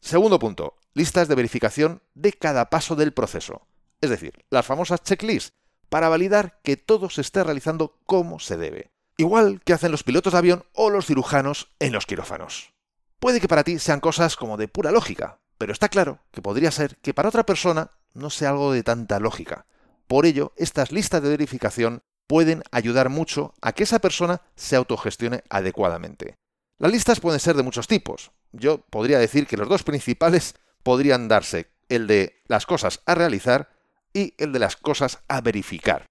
Segundo 0.00 0.38
punto, 0.38 0.76
listas 0.94 1.26
de 1.26 1.34
verificación 1.34 2.00
de 2.14 2.32
cada 2.32 2.70
paso 2.70 2.94
del 2.94 3.12
proceso. 3.12 3.66
Es 4.00 4.10
decir, 4.10 4.44
las 4.50 4.66
famosas 4.66 5.02
checklists, 5.02 5.50
para 5.88 6.08
validar 6.08 6.60
que 6.62 6.76
todo 6.76 7.10
se 7.10 7.22
esté 7.22 7.42
realizando 7.42 7.98
como 8.06 8.38
se 8.38 8.56
debe 8.56 8.95
igual 9.16 9.60
que 9.64 9.72
hacen 9.72 9.92
los 9.92 10.02
pilotos 10.02 10.32
de 10.32 10.38
avión 10.38 10.64
o 10.72 10.90
los 10.90 11.06
cirujanos 11.06 11.70
en 11.78 11.92
los 11.92 12.06
quirófanos. 12.06 12.72
Puede 13.18 13.40
que 13.40 13.48
para 13.48 13.64
ti 13.64 13.78
sean 13.78 14.00
cosas 14.00 14.36
como 14.36 14.56
de 14.56 14.68
pura 14.68 14.92
lógica, 14.92 15.40
pero 15.58 15.72
está 15.72 15.88
claro 15.88 16.20
que 16.32 16.42
podría 16.42 16.70
ser 16.70 16.96
que 16.98 17.14
para 17.14 17.28
otra 17.28 17.46
persona 17.46 17.90
no 18.14 18.30
sea 18.30 18.50
algo 18.50 18.72
de 18.72 18.82
tanta 18.82 19.20
lógica. 19.20 19.66
Por 20.06 20.26
ello, 20.26 20.52
estas 20.56 20.92
listas 20.92 21.22
de 21.22 21.30
verificación 21.30 22.02
pueden 22.26 22.62
ayudar 22.70 23.08
mucho 23.08 23.54
a 23.60 23.72
que 23.72 23.84
esa 23.84 23.98
persona 23.98 24.42
se 24.54 24.76
autogestione 24.76 25.44
adecuadamente. 25.48 26.36
Las 26.78 26.92
listas 26.92 27.20
pueden 27.20 27.40
ser 27.40 27.56
de 27.56 27.62
muchos 27.62 27.86
tipos. 27.86 28.32
Yo 28.52 28.78
podría 28.78 29.18
decir 29.18 29.46
que 29.46 29.56
los 29.56 29.68
dos 29.68 29.82
principales 29.82 30.54
podrían 30.82 31.28
darse 31.28 31.70
el 31.88 32.06
de 32.06 32.42
las 32.46 32.66
cosas 32.66 33.00
a 33.06 33.14
realizar 33.14 33.70
y 34.12 34.34
el 34.38 34.52
de 34.52 34.58
las 34.58 34.76
cosas 34.76 35.20
a 35.28 35.40
verificar. 35.40 36.06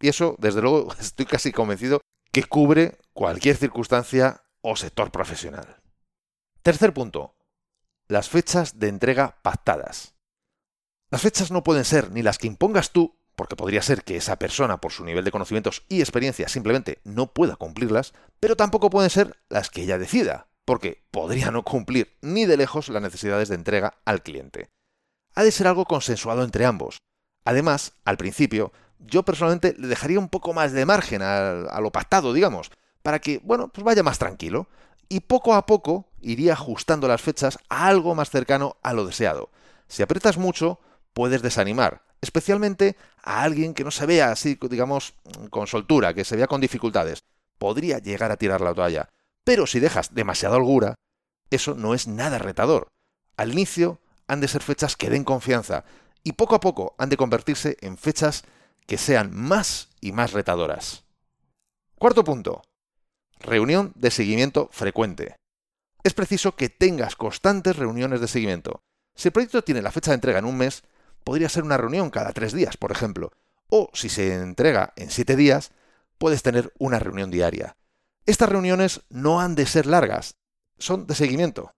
Y 0.00 0.08
eso, 0.08 0.36
desde 0.38 0.62
luego, 0.62 0.94
estoy 1.00 1.26
casi 1.26 1.52
convencido 1.52 2.00
que 2.42 2.48
cubre 2.48 2.98
cualquier 3.12 3.56
circunstancia 3.56 4.44
o 4.60 4.76
sector 4.76 5.10
profesional. 5.10 5.82
Tercer 6.62 6.94
punto. 6.94 7.34
Las 8.06 8.28
fechas 8.28 8.78
de 8.78 8.86
entrega 8.86 9.38
pactadas. 9.42 10.14
Las 11.10 11.22
fechas 11.22 11.50
no 11.50 11.64
pueden 11.64 11.84
ser 11.84 12.12
ni 12.12 12.22
las 12.22 12.38
que 12.38 12.46
impongas 12.46 12.92
tú, 12.92 13.18
porque 13.34 13.56
podría 13.56 13.82
ser 13.82 14.04
que 14.04 14.16
esa 14.16 14.38
persona, 14.38 14.80
por 14.80 14.92
su 14.92 15.04
nivel 15.04 15.24
de 15.24 15.32
conocimientos 15.32 15.82
y 15.88 16.00
experiencia, 16.00 16.48
simplemente 16.48 17.00
no 17.02 17.32
pueda 17.32 17.56
cumplirlas, 17.56 18.14
pero 18.38 18.54
tampoco 18.54 18.88
pueden 18.88 19.10
ser 19.10 19.36
las 19.48 19.68
que 19.68 19.82
ella 19.82 19.98
decida, 19.98 20.46
porque 20.64 21.04
podría 21.10 21.50
no 21.50 21.64
cumplir 21.64 22.16
ni 22.20 22.46
de 22.46 22.56
lejos 22.56 22.88
las 22.88 23.02
necesidades 23.02 23.48
de 23.48 23.56
entrega 23.56 23.98
al 24.04 24.22
cliente. 24.22 24.70
Ha 25.34 25.42
de 25.42 25.50
ser 25.50 25.66
algo 25.66 25.86
consensuado 25.86 26.44
entre 26.44 26.66
ambos. 26.66 26.98
Además, 27.44 27.94
al 28.04 28.16
principio, 28.16 28.72
yo 28.98 29.22
personalmente 29.22 29.74
le 29.78 29.88
dejaría 29.88 30.18
un 30.18 30.28
poco 30.28 30.52
más 30.52 30.72
de 30.72 30.86
margen 30.86 31.22
a, 31.22 31.80
lo 31.80 31.90
pactado, 31.90 32.32
digamos, 32.32 32.70
para 33.02 33.20
que, 33.20 33.40
bueno, 33.44 33.68
pues 33.68 33.84
vaya 33.84 34.02
más 34.02 34.18
tranquilo. 34.18 34.68
Y 35.08 35.20
poco 35.20 35.54
a 35.54 35.64
poco 35.64 36.06
iría 36.20 36.52
ajustando 36.52 37.08
las 37.08 37.22
fechas 37.22 37.58
a 37.68 37.86
algo 37.86 38.14
más 38.14 38.30
cercano 38.30 38.76
a 38.82 38.92
lo 38.92 39.06
deseado. 39.06 39.50
Si 39.86 40.02
aprietas 40.02 40.36
mucho, 40.36 40.80
puedes 41.14 41.40
desanimar, 41.40 42.02
especialmente 42.20 42.96
a 43.22 43.42
alguien 43.42 43.72
que 43.72 43.84
no 43.84 43.90
se 43.90 44.04
vea 44.04 44.30
así, 44.30 44.58
digamos, 44.68 45.14
con 45.50 45.66
soltura, 45.66 46.12
que 46.12 46.24
se 46.24 46.36
vea 46.36 46.46
con 46.46 46.60
dificultades. 46.60 47.20
Podría 47.58 47.98
llegar 47.98 48.30
a 48.30 48.36
tirar 48.36 48.60
la 48.60 48.74
toalla. 48.74 49.08
Pero 49.44 49.66
si 49.66 49.80
dejas 49.80 50.14
demasiada 50.14 50.56
holgura, 50.56 50.96
eso 51.50 51.74
no 51.74 51.94
es 51.94 52.06
nada 52.06 52.38
retador. 52.38 52.88
Al 53.38 53.52
inicio 53.52 53.98
han 54.26 54.40
de 54.40 54.48
ser 54.48 54.62
fechas 54.62 54.96
que 54.96 55.08
den 55.08 55.24
confianza 55.24 55.84
y 56.22 56.32
poco 56.32 56.54
a 56.54 56.60
poco 56.60 56.94
han 56.98 57.08
de 57.08 57.16
convertirse 57.16 57.78
en 57.80 57.96
fechas 57.96 58.44
que 58.88 58.96
sean 58.96 59.36
más 59.36 59.90
y 60.00 60.12
más 60.12 60.32
retadoras. 60.32 61.04
Cuarto 61.96 62.24
punto. 62.24 62.62
Reunión 63.38 63.92
de 63.94 64.10
seguimiento 64.10 64.70
frecuente. 64.72 65.36
Es 66.02 66.14
preciso 66.14 66.56
que 66.56 66.70
tengas 66.70 67.14
constantes 67.14 67.76
reuniones 67.76 68.22
de 68.22 68.28
seguimiento. 68.28 68.80
Si 69.14 69.28
el 69.28 69.32
proyecto 69.32 69.62
tiene 69.62 69.82
la 69.82 69.92
fecha 69.92 70.10
de 70.10 70.14
entrega 70.14 70.38
en 70.38 70.46
un 70.46 70.56
mes, 70.56 70.84
podría 71.22 71.50
ser 71.50 71.64
una 71.64 71.76
reunión 71.76 72.08
cada 72.08 72.32
tres 72.32 72.54
días, 72.54 72.78
por 72.78 72.90
ejemplo. 72.90 73.30
O 73.68 73.90
si 73.92 74.08
se 74.08 74.34
entrega 74.34 74.94
en 74.96 75.10
siete 75.10 75.36
días, 75.36 75.70
puedes 76.16 76.42
tener 76.42 76.72
una 76.78 76.98
reunión 76.98 77.30
diaria. 77.30 77.76
Estas 78.24 78.48
reuniones 78.48 79.02
no 79.10 79.42
han 79.42 79.54
de 79.54 79.66
ser 79.66 79.84
largas, 79.84 80.36
son 80.78 81.06
de 81.06 81.14
seguimiento. 81.14 81.74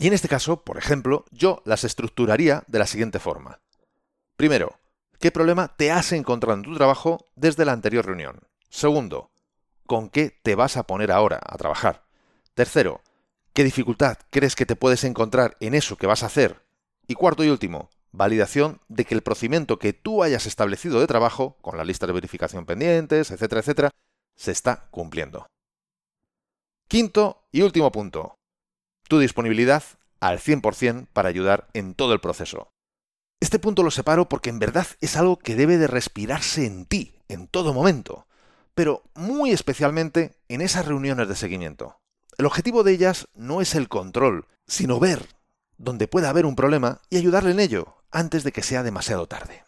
Y 0.00 0.08
en 0.08 0.12
este 0.12 0.28
caso, 0.28 0.64
por 0.64 0.76
ejemplo, 0.76 1.24
yo 1.30 1.62
las 1.64 1.84
estructuraría 1.84 2.64
de 2.66 2.80
la 2.80 2.86
siguiente 2.88 3.20
forma. 3.20 3.60
Primero, 4.36 4.78
¿qué 5.18 5.30
problema 5.30 5.74
te 5.76 5.90
has 5.90 6.12
encontrado 6.12 6.56
en 6.56 6.64
tu 6.64 6.74
trabajo 6.74 7.26
desde 7.36 7.64
la 7.64 7.72
anterior 7.72 8.06
reunión? 8.06 8.40
Segundo, 8.68 9.30
¿con 9.86 10.08
qué 10.08 10.38
te 10.42 10.54
vas 10.54 10.76
a 10.76 10.84
poner 10.84 11.10
ahora 11.10 11.40
a 11.44 11.56
trabajar? 11.56 12.04
Tercero, 12.54 13.02
¿qué 13.52 13.64
dificultad 13.64 14.18
crees 14.30 14.56
que 14.56 14.66
te 14.66 14.76
puedes 14.76 15.04
encontrar 15.04 15.56
en 15.60 15.74
eso 15.74 15.96
que 15.96 16.06
vas 16.06 16.22
a 16.22 16.26
hacer? 16.26 16.62
Y 17.06 17.14
cuarto 17.14 17.44
y 17.44 17.48
último, 17.48 17.90
validación 18.12 18.80
de 18.88 19.04
que 19.04 19.14
el 19.14 19.22
procedimiento 19.22 19.78
que 19.78 19.92
tú 19.92 20.22
hayas 20.22 20.46
establecido 20.46 21.00
de 21.00 21.06
trabajo, 21.06 21.56
con 21.60 21.76
la 21.76 21.84
lista 21.84 22.06
de 22.06 22.12
verificación 22.12 22.66
pendientes, 22.66 23.30
etcétera, 23.30 23.60
etcétera, 23.60 23.90
se 24.36 24.52
está 24.52 24.88
cumpliendo. 24.90 25.46
Quinto 26.88 27.46
y 27.52 27.62
último 27.62 27.92
punto. 27.92 28.34
Tu 29.08 29.18
disponibilidad 29.18 29.82
al 30.20 30.38
100% 30.38 31.06
para 31.12 31.28
ayudar 31.28 31.68
en 31.74 31.94
todo 31.94 32.12
el 32.12 32.20
proceso. 32.20 32.70
Este 33.40 33.58
punto 33.58 33.82
lo 33.82 33.90
separo 33.90 34.28
porque 34.28 34.50
en 34.50 34.58
verdad 34.58 34.86
es 35.00 35.16
algo 35.16 35.38
que 35.38 35.54
debe 35.54 35.78
de 35.78 35.86
respirarse 35.86 36.66
en 36.66 36.86
ti, 36.86 37.20
en 37.28 37.46
todo 37.46 37.72
momento, 37.72 38.26
pero 38.74 39.02
muy 39.14 39.52
especialmente 39.52 40.36
en 40.48 40.60
esas 40.60 40.86
reuniones 40.86 41.28
de 41.28 41.36
seguimiento. 41.36 42.00
El 42.36 42.46
objetivo 42.46 42.82
de 42.82 42.92
ellas 42.92 43.28
no 43.34 43.60
es 43.60 43.74
el 43.74 43.88
control, 43.88 44.46
sino 44.66 45.00
ver 45.00 45.28
dónde 45.76 46.08
pueda 46.08 46.30
haber 46.30 46.46
un 46.46 46.56
problema 46.56 47.00
y 47.10 47.16
ayudarle 47.16 47.52
en 47.52 47.60
ello 47.60 47.96
antes 48.10 48.44
de 48.44 48.52
que 48.52 48.62
sea 48.62 48.82
demasiado 48.82 49.26
tarde. 49.26 49.64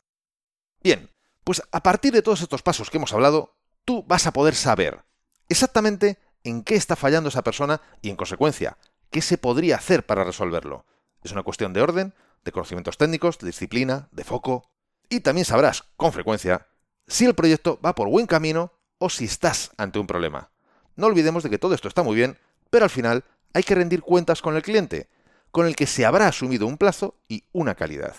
Bien, 0.83 1.11
pues 1.45 1.63
a 1.73 1.83
partir 1.83 2.13
de 2.13 2.23
todos 2.23 2.41
estos 2.43 2.63
pasos 2.63 2.91
que 2.91 2.97
hemos 2.97 3.13
hablado, 3.13 3.57
tú 3.85 4.05
vas 4.07 4.27
a 4.27 4.33
poder 4.33 4.55
saber 4.55 5.05
exactamente 5.49 6.19
en 6.45 6.63
qué 6.63 6.75
está 6.75 6.97
fallando 6.97 7.29
esa 7.29 7.43
persona 7.43 7.81
y, 8.03 8.11
en 8.11 8.17
consecuencia, 8.17 8.79
qué 9.11 9.21
se 9.21 9.39
podría 9.39 9.77
hacer 9.77 10.07
para 10.07 10.25
resolverlo. 10.25 10.87
Es 11.23 11.33
una 11.33 11.43
cuestión 11.43 11.73
de 11.73 11.83
orden, 11.83 12.15
de 12.45 12.53
conocimientos 12.53 12.97
técnicos, 12.97 13.39
de 13.39 13.47
disciplina, 13.47 14.09
de 14.13 14.25
foco. 14.25 14.71
Y 15.09 15.21
también 15.21 15.45
sabrás, 15.45 15.85
con 15.97 16.13
frecuencia, 16.13 16.67
si 17.07 17.27
el 17.27 17.35
proyecto 17.35 17.79
va 17.85 17.95
por 17.95 18.09
buen 18.09 18.27
camino 18.27 18.73
o 18.99 19.11
si 19.11 19.25
estás 19.25 19.73
ante 19.77 19.99
un 19.99 20.07
problema. 20.07 20.51
No 20.97 21.07
olvidemos 21.07 21.43
de 21.43 21.51
que 21.51 21.59
todo 21.59 21.75
esto 21.75 21.89
está 21.89 22.03
muy 22.03 22.15
bien, 22.15 22.39
pero 22.71 22.85
al 22.85 22.91
final 22.91 23.25
hay 23.53 23.63
que 23.63 23.75
rendir 23.75 24.03
cuentas 24.03 24.43
con 24.43 24.57
el 24.57 24.63
cliente, 24.63 25.09
con 25.51 25.67
el 25.67 25.75
que 25.75 25.87
se 25.87 26.07
habrá 26.07 26.29
asumido 26.29 26.67
un 26.67 26.79
plazo 26.79 27.17
y 27.29 27.45
una 27.53 27.75
calidad. 27.75 28.15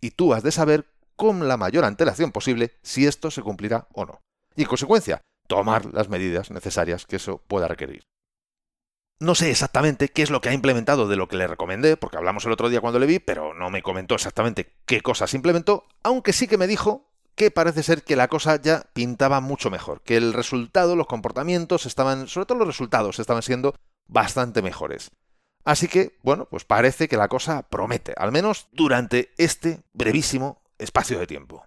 Y 0.00 0.10
tú 0.10 0.34
has 0.34 0.42
de 0.42 0.52
saber 0.52 0.86
con 1.14 1.48
la 1.48 1.56
mayor 1.56 1.84
antelación 1.84 2.32
posible 2.32 2.72
si 2.82 3.06
esto 3.06 3.30
se 3.30 3.42
cumplirá 3.42 3.86
o 3.92 4.04
no. 4.04 4.20
Y 4.54 4.62
en 4.62 4.68
consecuencia, 4.68 5.20
tomar 5.46 5.86
las 5.86 6.08
medidas 6.08 6.50
necesarias 6.50 7.06
que 7.06 7.16
eso 7.16 7.42
pueda 7.46 7.68
requerir. 7.68 8.06
No 9.18 9.34
sé 9.34 9.50
exactamente 9.50 10.10
qué 10.10 10.22
es 10.22 10.30
lo 10.30 10.42
que 10.42 10.50
ha 10.50 10.54
implementado 10.54 11.08
de 11.08 11.16
lo 11.16 11.26
que 11.26 11.36
le 11.36 11.46
recomendé, 11.46 11.96
porque 11.96 12.18
hablamos 12.18 12.44
el 12.44 12.52
otro 12.52 12.68
día 12.68 12.82
cuando 12.82 12.98
le 12.98 13.06
vi, 13.06 13.18
pero 13.18 13.54
no 13.54 13.70
me 13.70 13.82
comentó 13.82 14.14
exactamente 14.14 14.74
qué 14.84 15.00
cosas 15.00 15.32
implementó, 15.32 15.86
aunque 16.02 16.34
sí 16.34 16.46
que 16.46 16.58
me 16.58 16.66
dijo 16.66 17.08
que 17.34 17.50
parece 17.50 17.82
ser 17.82 18.02
que 18.02 18.16
la 18.16 18.28
cosa 18.28 18.60
ya 18.60 18.84
pintaba 18.92 19.40
mucho 19.40 19.70
mejor, 19.70 20.02
que 20.02 20.18
el 20.18 20.34
resultado, 20.34 20.96
los 20.96 21.06
comportamientos 21.06 21.86
estaban, 21.86 22.28
sobre 22.28 22.46
todo 22.46 22.58
los 22.58 22.66
resultados, 22.66 23.18
estaban 23.18 23.42
siendo 23.42 23.74
bastante 24.06 24.60
mejores. 24.60 25.10
Así 25.64 25.88
que, 25.88 26.18
bueno, 26.22 26.46
pues 26.50 26.64
parece 26.64 27.08
que 27.08 27.16
la 27.16 27.28
cosa 27.28 27.62
promete, 27.62 28.12
al 28.16 28.32
menos 28.32 28.68
durante 28.72 29.32
este 29.38 29.82
brevísimo 29.94 30.62
espacio 30.78 31.18
de 31.18 31.26
tiempo. 31.26 31.64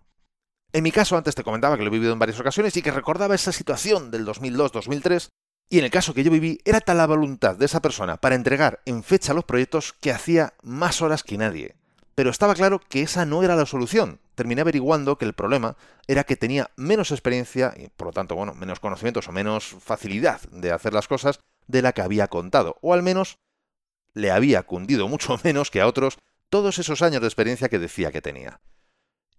En 0.72 0.84
mi 0.84 0.92
caso, 0.92 1.18
antes 1.18 1.34
te 1.34 1.44
comentaba 1.44 1.78
que 1.78 1.84
lo 1.84 1.88
he 1.88 1.94
vivido 1.94 2.14
en 2.14 2.20
varias 2.20 2.40
ocasiones 2.40 2.78
y 2.78 2.84
que 2.84 2.92
recordaba 2.92 3.34
esa 3.34 3.52
situación 3.52 4.12
del 4.12 4.26
2002-2003, 4.26 5.30
y 5.70 5.80
en 5.80 5.86
el 5.86 5.92
caso 5.92 6.16
que 6.16 6.24
yo 6.24 6.32
viví, 6.32 6.60
era 6.66 6.82
tal 6.82 6.98
la 6.98 7.06
voluntad 7.06 7.56
de 7.56 7.66
esa 7.66 7.82
persona 7.82 8.18
para 8.18 8.36
entregar 8.36 8.82
en 8.86 9.04
fecha 9.04 9.36
los 9.36 9.46
proyectos 9.46 9.94
que 9.94 10.12
hacía 10.12 10.54
más 10.64 11.02
horas 11.02 11.24
que 11.24 11.38
nadie. 11.38 11.76
Pero 12.16 12.32
estaba 12.32 12.56
claro 12.56 12.80
que 12.80 13.04
esa 13.04 13.26
no 13.26 13.44
era 13.44 13.56
la 13.56 13.68
solución. 13.68 14.20
Terminé 14.34 14.62
averiguando 14.62 15.18
que 15.18 15.26
el 15.26 15.34
problema 15.34 15.78
era 16.08 16.24
que 16.24 16.36
tenía 16.36 16.72
menos 16.76 17.12
experiencia 17.12 17.74
y 17.78 17.90
por 17.90 18.08
lo 18.08 18.14
tanto, 18.14 18.36
bueno, 18.36 18.56
menos 18.56 18.80
conocimientos 18.80 19.28
o 19.28 19.32
menos 19.32 19.76
facilidad 19.80 20.42
de 20.50 20.72
hacer 20.72 20.94
las 20.94 21.08
cosas 21.08 21.40
de 21.68 21.84
la 21.84 21.94
que 21.94 22.02
había 22.02 22.28
contado, 22.28 22.78
o 22.82 22.94
al 22.94 23.04
menos 23.04 23.38
le 24.14 24.32
había 24.32 24.64
cundido 24.64 25.08
mucho 25.08 25.40
menos 25.44 25.70
que 25.70 25.82
a 25.82 25.88
otros 25.88 26.18
todos 26.50 26.80
esos 26.80 27.04
años 27.04 27.22
de 27.22 27.28
experiencia 27.28 27.70
que 27.70 27.78
decía 27.78 28.12
que 28.12 28.24
tenía. 28.24 28.60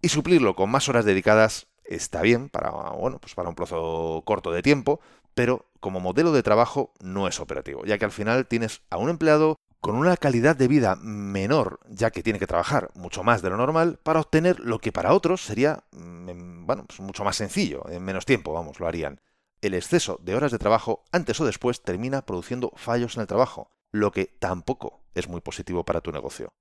Y 0.01 0.09
suplirlo 0.09 0.55
con 0.55 0.71
más 0.71 0.87
horas 0.87 1.03
dedicadas 1.03 1.67
está 1.83 2.21
bien 2.21 2.49
para, 2.49 2.71
bueno, 2.71 3.19
pues 3.19 3.35
para 3.35 3.49
un 3.49 3.55
plazo 3.55 4.23
corto 4.25 4.51
de 4.51 4.61
tiempo, 4.61 5.01
pero 5.33 5.65
como 5.79 5.99
modelo 5.99 6.31
de 6.31 6.43
trabajo 6.43 6.93
no 7.01 7.27
es 7.27 7.39
operativo, 7.39 7.83
ya 7.85 7.97
que 7.97 8.05
al 8.05 8.11
final 8.11 8.47
tienes 8.47 8.81
a 8.89 8.97
un 8.97 9.09
empleado 9.09 9.57
con 9.81 9.95
una 9.95 10.15
calidad 10.15 10.55
de 10.55 10.67
vida 10.67 10.95
menor, 10.95 11.79
ya 11.89 12.11
que 12.11 12.21
tiene 12.21 12.37
que 12.37 12.45
trabajar 12.45 12.91
mucho 12.93 13.23
más 13.23 13.41
de 13.41 13.49
lo 13.49 13.57
normal, 13.57 13.99
para 14.03 14.19
obtener 14.19 14.59
lo 14.59 14.77
que 14.77 14.91
para 14.91 15.13
otros 15.13 15.43
sería, 15.43 15.83
mm, 15.91 16.65
bueno, 16.67 16.85
pues 16.85 16.99
mucho 16.99 17.23
más 17.23 17.35
sencillo, 17.35 17.83
en 17.89 18.03
menos 18.03 18.25
tiempo, 18.25 18.53
vamos, 18.53 18.79
lo 18.79 18.87
harían. 18.87 19.19
El 19.59 19.73
exceso 19.73 20.19
de 20.21 20.35
horas 20.35 20.51
de 20.51 20.59
trabajo, 20.59 21.03
antes 21.11 21.41
o 21.41 21.45
después, 21.45 21.81
termina 21.81 22.21
produciendo 22.21 22.71
fallos 22.75 23.15
en 23.15 23.21
el 23.21 23.27
trabajo, 23.27 23.71
lo 23.91 24.11
que 24.11 24.25
tampoco 24.25 25.01
es 25.15 25.27
muy 25.27 25.41
positivo 25.41 25.83
para 25.83 26.01
tu 26.01 26.11
negocio. 26.11 26.53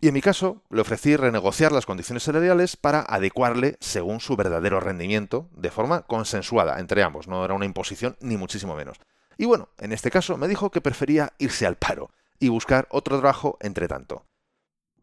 Y 0.00 0.08
en 0.08 0.14
mi 0.14 0.20
caso, 0.20 0.62
le 0.70 0.82
ofrecí 0.82 1.16
renegociar 1.16 1.72
las 1.72 1.86
condiciones 1.86 2.24
salariales 2.24 2.76
para 2.76 3.00
adecuarle 3.00 3.76
según 3.80 4.20
su 4.20 4.36
verdadero 4.36 4.80
rendimiento, 4.80 5.48
de 5.56 5.70
forma 5.70 6.02
consensuada 6.02 6.78
entre 6.78 7.02
ambos, 7.02 7.28
no 7.28 7.44
era 7.44 7.54
una 7.54 7.64
imposición 7.64 8.16
ni 8.20 8.36
muchísimo 8.36 8.76
menos. 8.76 8.98
Y 9.38 9.46
bueno, 9.46 9.68
en 9.78 9.92
este 9.92 10.10
caso 10.10 10.36
me 10.36 10.48
dijo 10.48 10.70
que 10.70 10.80
prefería 10.80 11.32
irse 11.38 11.66
al 11.66 11.76
paro 11.76 12.10
y 12.38 12.48
buscar 12.48 12.86
otro 12.90 13.18
trabajo 13.18 13.56
entre 13.60 13.88
tanto. 13.88 14.26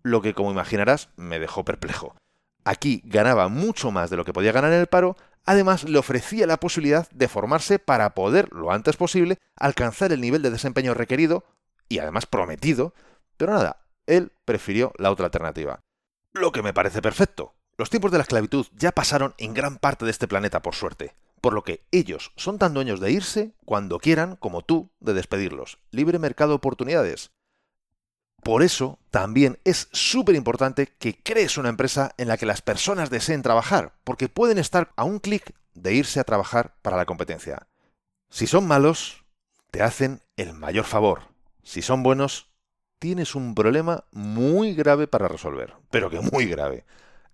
Lo 0.03 0.21
que, 0.21 0.33
como 0.33 0.51
imaginarás, 0.51 1.09
me 1.15 1.39
dejó 1.39 1.65
perplejo. 1.65 2.15
Aquí 2.63 3.01
ganaba 3.05 3.47
mucho 3.47 3.91
más 3.91 4.09
de 4.09 4.17
lo 4.17 4.25
que 4.25 4.33
podía 4.33 4.51
ganar 4.51 4.71
en 4.71 4.79
el 4.79 4.87
paro, 4.87 5.17
además 5.45 5.83
le 5.83 5.97
ofrecía 5.97 6.45
la 6.45 6.59
posibilidad 6.59 7.09
de 7.09 7.27
formarse 7.27 7.79
para 7.79 8.13
poder, 8.13 8.51
lo 8.53 8.71
antes 8.71 8.97
posible, 8.97 9.37
alcanzar 9.55 10.11
el 10.11 10.21
nivel 10.21 10.41
de 10.41 10.51
desempeño 10.51 10.93
requerido 10.93 11.43
y 11.89 11.99
además 11.99 12.25
prometido, 12.25 12.93
pero 13.37 13.53
nada, 13.53 13.80
él 14.17 14.31
prefirió 14.45 14.93
la 14.97 15.11
otra 15.11 15.25
alternativa. 15.25 15.81
Lo 16.33 16.51
que 16.51 16.61
me 16.61 16.73
parece 16.73 17.01
perfecto. 17.01 17.55
Los 17.77 17.89
tiempos 17.89 18.11
de 18.11 18.17
la 18.17 18.23
esclavitud 18.23 18.67
ya 18.75 18.91
pasaron 18.91 19.33
en 19.37 19.53
gran 19.53 19.77
parte 19.77 20.05
de 20.05 20.11
este 20.11 20.27
planeta, 20.27 20.61
por 20.61 20.75
suerte. 20.75 21.15
por 21.41 21.53
lo 21.53 21.63
que 21.63 21.83
ellos 21.91 22.31
son 22.37 22.59
tan 22.59 22.73
dueños 22.73 22.99
de 22.99 23.11
irse 23.11 23.53
cuando 23.65 23.99
quieran 23.99 24.35
como 24.35 24.61
tú 24.61 24.91
de 24.99 25.13
despedirlos. 25.13 25.79
Libre 25.89 26.19
mercado 26.19 26.51
de 26.51 26.55
oportunidades. 26.55 27.31
Por 28.43 28.63
eso 28.63 28.99
también 29.09 29.59
es 29.65 29.89
súper 29.91 30.35
importante 30.35 30.87
que 30.87 31.21
crees 31.21 31.57
una 31.57 31.69
empresa 31.69 32.13
en 32.17 32.27
la 32.27 32.37
que 32.37 32.45
las 32.45 32.61
personas 32.61 33.09
deseen 33.09 33.41
trabajar, 33.41 33.93
porque 34.03 34.29
pueden 34.29 34.57
estar 34.57 34.91
a 34.95 35.03
un 35.03 35.19
clic 35.19 35.53
de 35.73 35.93
irse 35.93 36.19
a 36.19 36.23
trabajar 36.23 36.75
para 36.81 36.97
la 36.97 37.05
competencia. 37.05 37.67
Si 38.29 38.47
son 38.47 38.67
malos, 38.67 39.25
te 39.69 39.81
hacen 39.81 40.21
el 40.37 40.53
mayor 40.53 40.85
favor. 40.85 41.23
Si 41.63 41.81
son 41.81 42.01
buenos, 42.01 42.50
tienes 43.01 43.33
un 43.33 43.55
problema 43.55 44.03
muy 44.11 44.75
grave 44.75 45.07
para 45.07 45.27
resolver, 45.27 45.73
pero 45.89 46.11
que 46.11 46.19
muy 46.19 46.45
grave. 46.45 46.85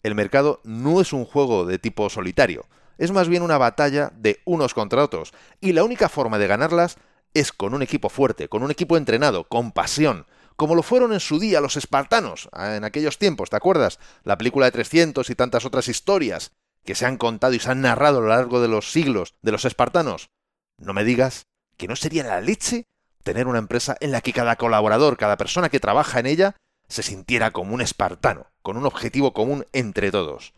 El 0.01 0.15
mercado 0.15 0.61
no 0.63 1.01
es 1.01 1.11
un 1.11 1.25
juego 1.25 1.65
de 1.65 1.77
tipo 1.77 2.09
solitario, 2.09 2.65
es 2.97 3.11
más 3.11 3.27
bien 3.27 3.43
una 3.43 3.57
batalla 3.57 4.13
de 4.15 4.39
unos 4.45 4.73
contra 4.73 5.03
otros, 5.03 5.33
y 5.59 5.73
la 5.73 5.83
única 5.83 6.07
forma 6.07 6.37
de 6.37 6.47
ganarlas 6.47 6.95
es 7.33 7.51
con 7.51 7.73
un 7.73 7.81
equipo 7.81 8.07
fuerte, 8.07 8.47
con 8.47 8.63
un 8.63 8.71
equipo 8.71 8.95
entrenado, 8.95 9.43
con 9.49 9.73
pasión, 9.73 10.25
como 10.55 10.73
lo 10.73 10.83
fueron 10.83 11.11
en 11.11 11.19
su 11.19 11.37
día 11.37 11.59
los 11.59 11.75
espartanos, 11.75 12.47
ah, 12.53 12.77
en 12.77 12.85
aquellos 12.85 13.17
tiempos, 13.17 13.49
¿te 13.49 13.57
acuerdas? 13.57 13.99
La 14.23 14.37
película 14.37 14.67
de 14.67 14.71
300 14.71 15.29
y 15.29 15.35
tantas 15.35 15.65
otras 15.65 15.89
historias 15.89 16.53
que 16.85 16.95
se 16.95 17.05
han 17.05 17.17
contado 17.17 17.53
y 17.53 17.59
se 17.59 17.69
han 17.69 17.81
narrado 17.81 18.19
a 18.19 18.21
lo 18.21 18.27
largo 18.29 18.61
de 18.61 18.69
los 18.69 18.93
siglos 18.93 19.35
de 19.41 19.51
los 19.51 19.65
espartanos. 19.65 20.29
No 20.77 20.93
me 20.93 21.03
digas 21.03 21.47
que 21.75 21.89
no 21.89 21.97
sería 21.97 22.23
la 22.23 22.39
leche 22.39 22.85
tener 23.27 23.47
una 23.47 23.59
empresa 23.59 23.97
en 23.99 24.13
la 24.13 24.21
que 24.21 24.31
cada 24.31 24.55
colaborador, 24.55 25.17
cada 25.17 25.35
persona 25.35 25.67
que 25.67 25.81
trabaja 25.81 26.21
en 26.21 26.27
ella, 26.27 26.55
se 26.87 27.03
sintiera 27.03 27.51
como 27.51 27.73
un 27.73 27.81
espartano, 27.81 28.47
con 28.61 28.77
un 28.77 28.85
objetivo 28.85 29.33
común 29.33 29.65
entre 29.73 30.11
todos. 30.11 30.53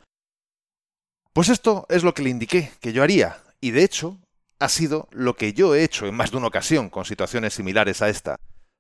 Pues 1.34 1.50
esto 1.50 1.88
es 1.90 2.04
lo 2.04 2.14
que 2.14 2.22
le 2.22 2.30
indiqué 2.30 2.72
que 2.80 2.94
yo 2.94 3.02
haría, 3.02 3.42
y 3.60 3.72
de 3.72 3.84
hecho 3.84 4.20
ha 4.60 4.70
sido 4.70 5.08
lo 5.10 5.36
que 5.36 5.54
yo 5.54 5.74
he 5.74 5.84
hecho 5.84 6.06
en 6.06 6.14
más 6.14 6.30
de 6.30 6.38
una 6.38 6.46
ocasión 6.46 6.92
con 6.92 7.06
situaciones 7.06 7.56
similares 7.56 8.04
a 8.04 8.10
esta. 8.10 8.36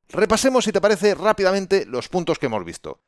Repasemos, 0.09 0.65
si 0.65 0.71
te 0.71 0.81
parece, 0.81 1.15
rápidamente 1.15 1.87
los 1.87 2.09
puntos 2.09 2.37
que 2.37 2.45
hemos 2.45 2.63
visto. 2.63 2.99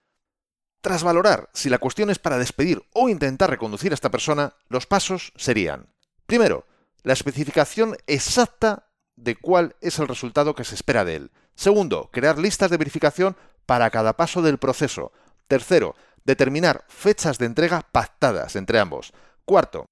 Tras 0.82 1.04
valorar 1.04 1.52
si 1.54 1.70
la 1.70 1.78
cuestión 1.78 2.10
es 2.10 2.18
para 2.18 2.40
despedir 2.40 2.82
o 2.94 3.08
intentar 3.08 3.52
reconducir 3.52 3.92
a 3.92 3.96
esta 3.96 4.10
persona, 4.10 4.56
los 4.68 4.88
pasos 4.88 5.32
serían, 5.36 5.94
primero, 6.26 6.66
la 7.04 7.14
especificación 7.14 7.98
exacta 8.08 8.88
de 9.22 9.36
cuál 9.36 9.75
es 9.82 10.00
el 10.00 10.08
resultado 10.08 10.56
que 10.56 10.63
se 10.63 10.75
espera 10.75 11.06
de 11.06 11.16
él. 11.16 11.32
Segundo, 11.56 12.10
crear 12.12 12.38
listas 12.38 12.72
de 12.72 12.78
verificación 12.78 13.38
para 13.66 13.90
cada 13.90 14.18
paso 14.18 14.42
del 14.42 14.58
proceso. 14.58 15.12
Tercero, 15.48 15.96
determinar 16.25 16.86
fechas 16.88 17.38
de 17.38 17.46
entrega 17.46 17.88
pactadas 17.92 18.56
entre 18.56 18.80
ambos. 18.80 19.13
Cuarto, 19.46 19.86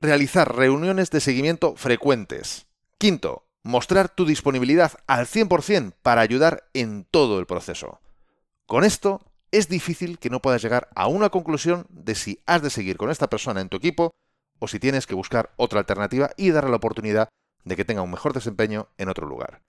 realizar 0.00 0.56
reuniones 0.56 1.10
de 1.10 1.20
seguimiento 1.20 1.76
frecuentes. 1.76 2.66
Quinto, 2.98 3.46
mostrar 3.62 4.08
tu 4.08 4.26
disponibilidad 4.26 4.92
al 5.06 5.26
100% 5.26 5.94
para 6.02 6.20
ayudar 6.20 6.68
en 6.74 7.04
todo 7.04 7.38
el 7.38 7.46
proceso. 7.46 8.00
Con 8.66 8.84
esto, 8.84 9.20
es 9.50 9.68
difícil 9.68 10.18
que 10.18 10.30
no 10.30 10.42
puedas 10.42 10.62
llegar 10.62 10.88
a 10.94 11.06
una 11.06 11.30
conclusión 11.30 11.86
de 11.90 12.14
si 12.14 12.42
has 12.44 12.62
de 12.62 12.70
seguir 12.70 12.96
con 12.96 13.10
esta 13.10 13.30
persona 13.30 13.60
en 13.60 13.68
tu 13.68 13.76
equipo 13.76 14.10
o 14.58 14.68
si 14.68 14.78
tienes 14.78 15.06
que 15.06 15.14
buscar 15.14 15.52
otra 15.56 15.78
alternativa 15.78 16.30
y 16.36 16.50
darle 16.50 16.70
la 16.70 16.76
oportunidad 16.76 17.28
de 17.64 17.76
que 17.76 17.84
tenga 17.84 18.02
un 18.02 18.10
mejor 18.10 18.32
desempeño 18.32 18.88
en 18.98 19.08
otro 19.08 19.26
lugar. 19.26 19.62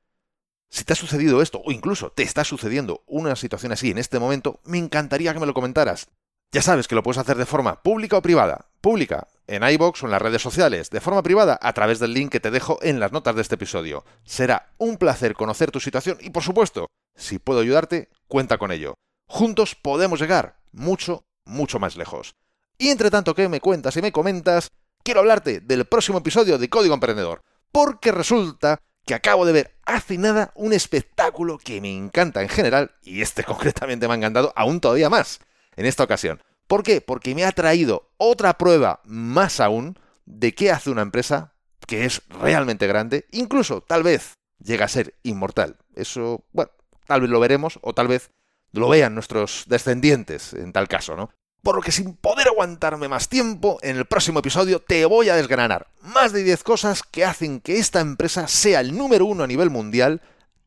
Si 0.70 0.84
te 0.84 0.94
ha 0.94 0.96
sucedido 0.96 1.42
esto, 1.42 1.62
o 1.66 1.72
incluso 1.72 2.12
te 2.12 2.24
está 2.24 2.44
sucediendo 2.44 3.04
una 3.08 3.36
situación 3.36 3.72
así 3.72 3.90
en 3.90 3.98
este 3.98 4.20
momento, 4.20 4.60
me 4.66 4.78
encantaría 4.78 5.34
que 5.34 5.40
me 5.40 5.48
lo 5.48 5.54
comentaras. 5.54 6.08
Ya 6.52 6.62
sabes 6.62 6.88
que 6.88 6.96
lo 6.96 7.04
puedes 7.04 7.20
hacer 7.20 7.38
de 7.38 7.46
forma 7.46 7.82
pública 7.82 8.18
o 8.18 8.22
privada. 8.22 8.70
Pública, 8.82 9.28
en 9.46 9.64
iBox 9.64 10.04
o 10.04 10.06
en 10.06 10.12
las 10.12 10.22
redes 10.22 10.42
sociales. 10.42 10.90
De 10.90 11.02
forma 11.02 11.22
privada, 11.22 11.60
a 11.62 11.74
través 11.74 12.00
del 12.00 12.14
link 12.14 12.32
que 12.32 12.40
te 12.40 12.52
dejo 12.52 12.80
en 12.82 13.00
las 13.00 13.12
notas 13.12 13.36
de 13.36 13.42
este 13.42 13.56
episodio. 13.56 14.04
Será 14.24 14.74
un 14.78 14.98
placer 14.98 15.34
conocer 15.36 15.72
tu 15.72 15.80
situación 15.80 16.18
y, 16.22 16.30
por 16.30 16.44
supuesto, 16.44 16.88
si 17.16 17.38
puedo 17.38 17.60
ayudarte, 17.60 18.10
cuenta 18.28 18.58
con 18.58 18.72
ello. 18.72 18.96
Juntos 19.28 19.76
podemos 19.76 20.20
llegar 20.20 20.60
mucho, 20.72 21.24
mucho 21.46 21.80
más 21.80 21.98
lejos. 21.98 22.36
Y 22.78 22.90
entre 22.90 23.12
tanto 23.12 23.36
que 23.36 23.50
me 23.50 23.60
cuentas 23.60 23.98
y 23.98 24.02
me 24.02 24.12
comentas, 24.12 24.70
quiero 25.04 25.20
hablarte 25.20 25.60
del 25.60 25.86
próximo 25.86 26.20
episodio 26.20 26.58
de 26.58 26.70
Código 26.70 26.94
Emprendedor. 26.94 27.44
Porque 27.72 28.12
resulta 28.12 28.82
que 29.06 29.14
acabo 29.14 29.46
de 29.46 29.54
ver 29.54 29.76
hace 29.86 30.18
nada 30.18 30.52
un 30.56 30.72
espectáculo 30.74 31.58
que 31.58 31.82
me 31.82 31.96
encanta 31.96 32.42
en 32.42 32.50
general, 32.50 32.92
y 33.02 33.22
este 33.22 33.44
concretamente 33.46 34.08
me 34.08 34.14
ha 34.14 34.18
encantado 34.18 34.54
aún 34.56 34.80
todavía 34.80 35.10
más 35.10 35.40
en 35.76 35.86
esta 35.86 36.04
ocasión. 36.04 36.42
¿Por 36.68 36.84
qué? 36.84 37.02
Porque 37.02 37.34
me 37.34 37.46
ha 37.46 37.52
traído 37.52 38.12
otra 38.18 38.58
prueba 38.58 39.02
más 39.04 39.60
aún 39.60 39.98
de 40.26 40.54
qué 40.54 40.72
hace 40.72 40.92
una 40.92 41.02
empresa 41.02 41.56
que 41.88 42.06
es 42.06 42.22
realmente 42.30 42.86
grande, 42.86 43.26
incluso 43.32 43.82
tal 43.82 44.04
vez 44.04 44.34
llega 44.60 44.86
a 44.86 44.90
ser 44.90 45.16
inmortal. 45.24 45.78
Eso, 45.96 46.46
bueno, 46.52 46.72
tal 47.08 47.22
vez 47.22 47.30
lo 47.32 47.40
veremos 47.40 47.80
o 47.82 47.94
tal 47.94 48.08
vez 48.08 48.30
lo 48.72 48.90
vean 48.90 49.16
nuestros 49.16 49.64
descendientes 49.68 50.54
en 50.54 50.72
tal 50.72 50.88
caso, 50.88 51.16
¿no? 51.16 51.32
Por 51.62 51.76
lo 51.76 51.82
que 51.82 51.92
sin 51.92 52.16
poder 52.16 52.48
aguantarme 52.48 53.10
más 53.10 53.28
tiempo, 53.28 53.80
en 53.82 53.98
el 53.98 54.06
próximo 54.06 54.40
episodio 54.40 54.80
te 54.80 55.06
voy 55.06 55.30
a 55.30 55.36
desgranar 55.36 55.88
más 56.02 56.32
de 56.32 56.44
10 56.44 56.64
cosas 56.64 57.04
que 57.04 57.26
hacen 57.26 57.60
que 57.60 57.80
esta 57.80 58.00
empresa 58.00 58.48
sea 58.48 58.80
el 58.80 58.98
número 58.98 59.26
uno 59.26 59.44
a 59.44 59.48
nivel 59.48 59.70
mundial 59.70 60.22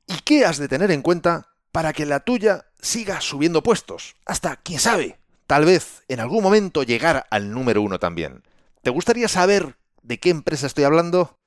y 0.07 0.19
qué 0.25 0.45
has 0.45 0.59
de 0.59 0.69
tener 0.69 0.91
en 0.91 1.03
cuenta 1.03 1.49
para 1.73 1.95
que 1.95 2.05
la 2.05 2.21
tuya 2.21 2.67
siga 2.81 3.23
subiendo 3.23 3.63
puestos. 3.63 4.17
Hasta, 4.27 4.57
quién 4.57 4.79
sabe, 4.79 5.19
tal 5.47 5.65
vez 5.65 6.03
en 6.09 6.21
algún 6.21 6.43
momento 6.43 6.83
llegar 6.83 7.27
al 7.31 7.53
número 7.53 7.81
uno 7.81 7.99
también. 7.99 8.43
¿Te 8.83 8.91
gustaría 8.91 9.29
saber 9.29 9.77
de 10.03 10.19
qué 10.19 10.29
empresa 10.29 10.67
estoy 10.67 10.85
hablando? 10.85 11.39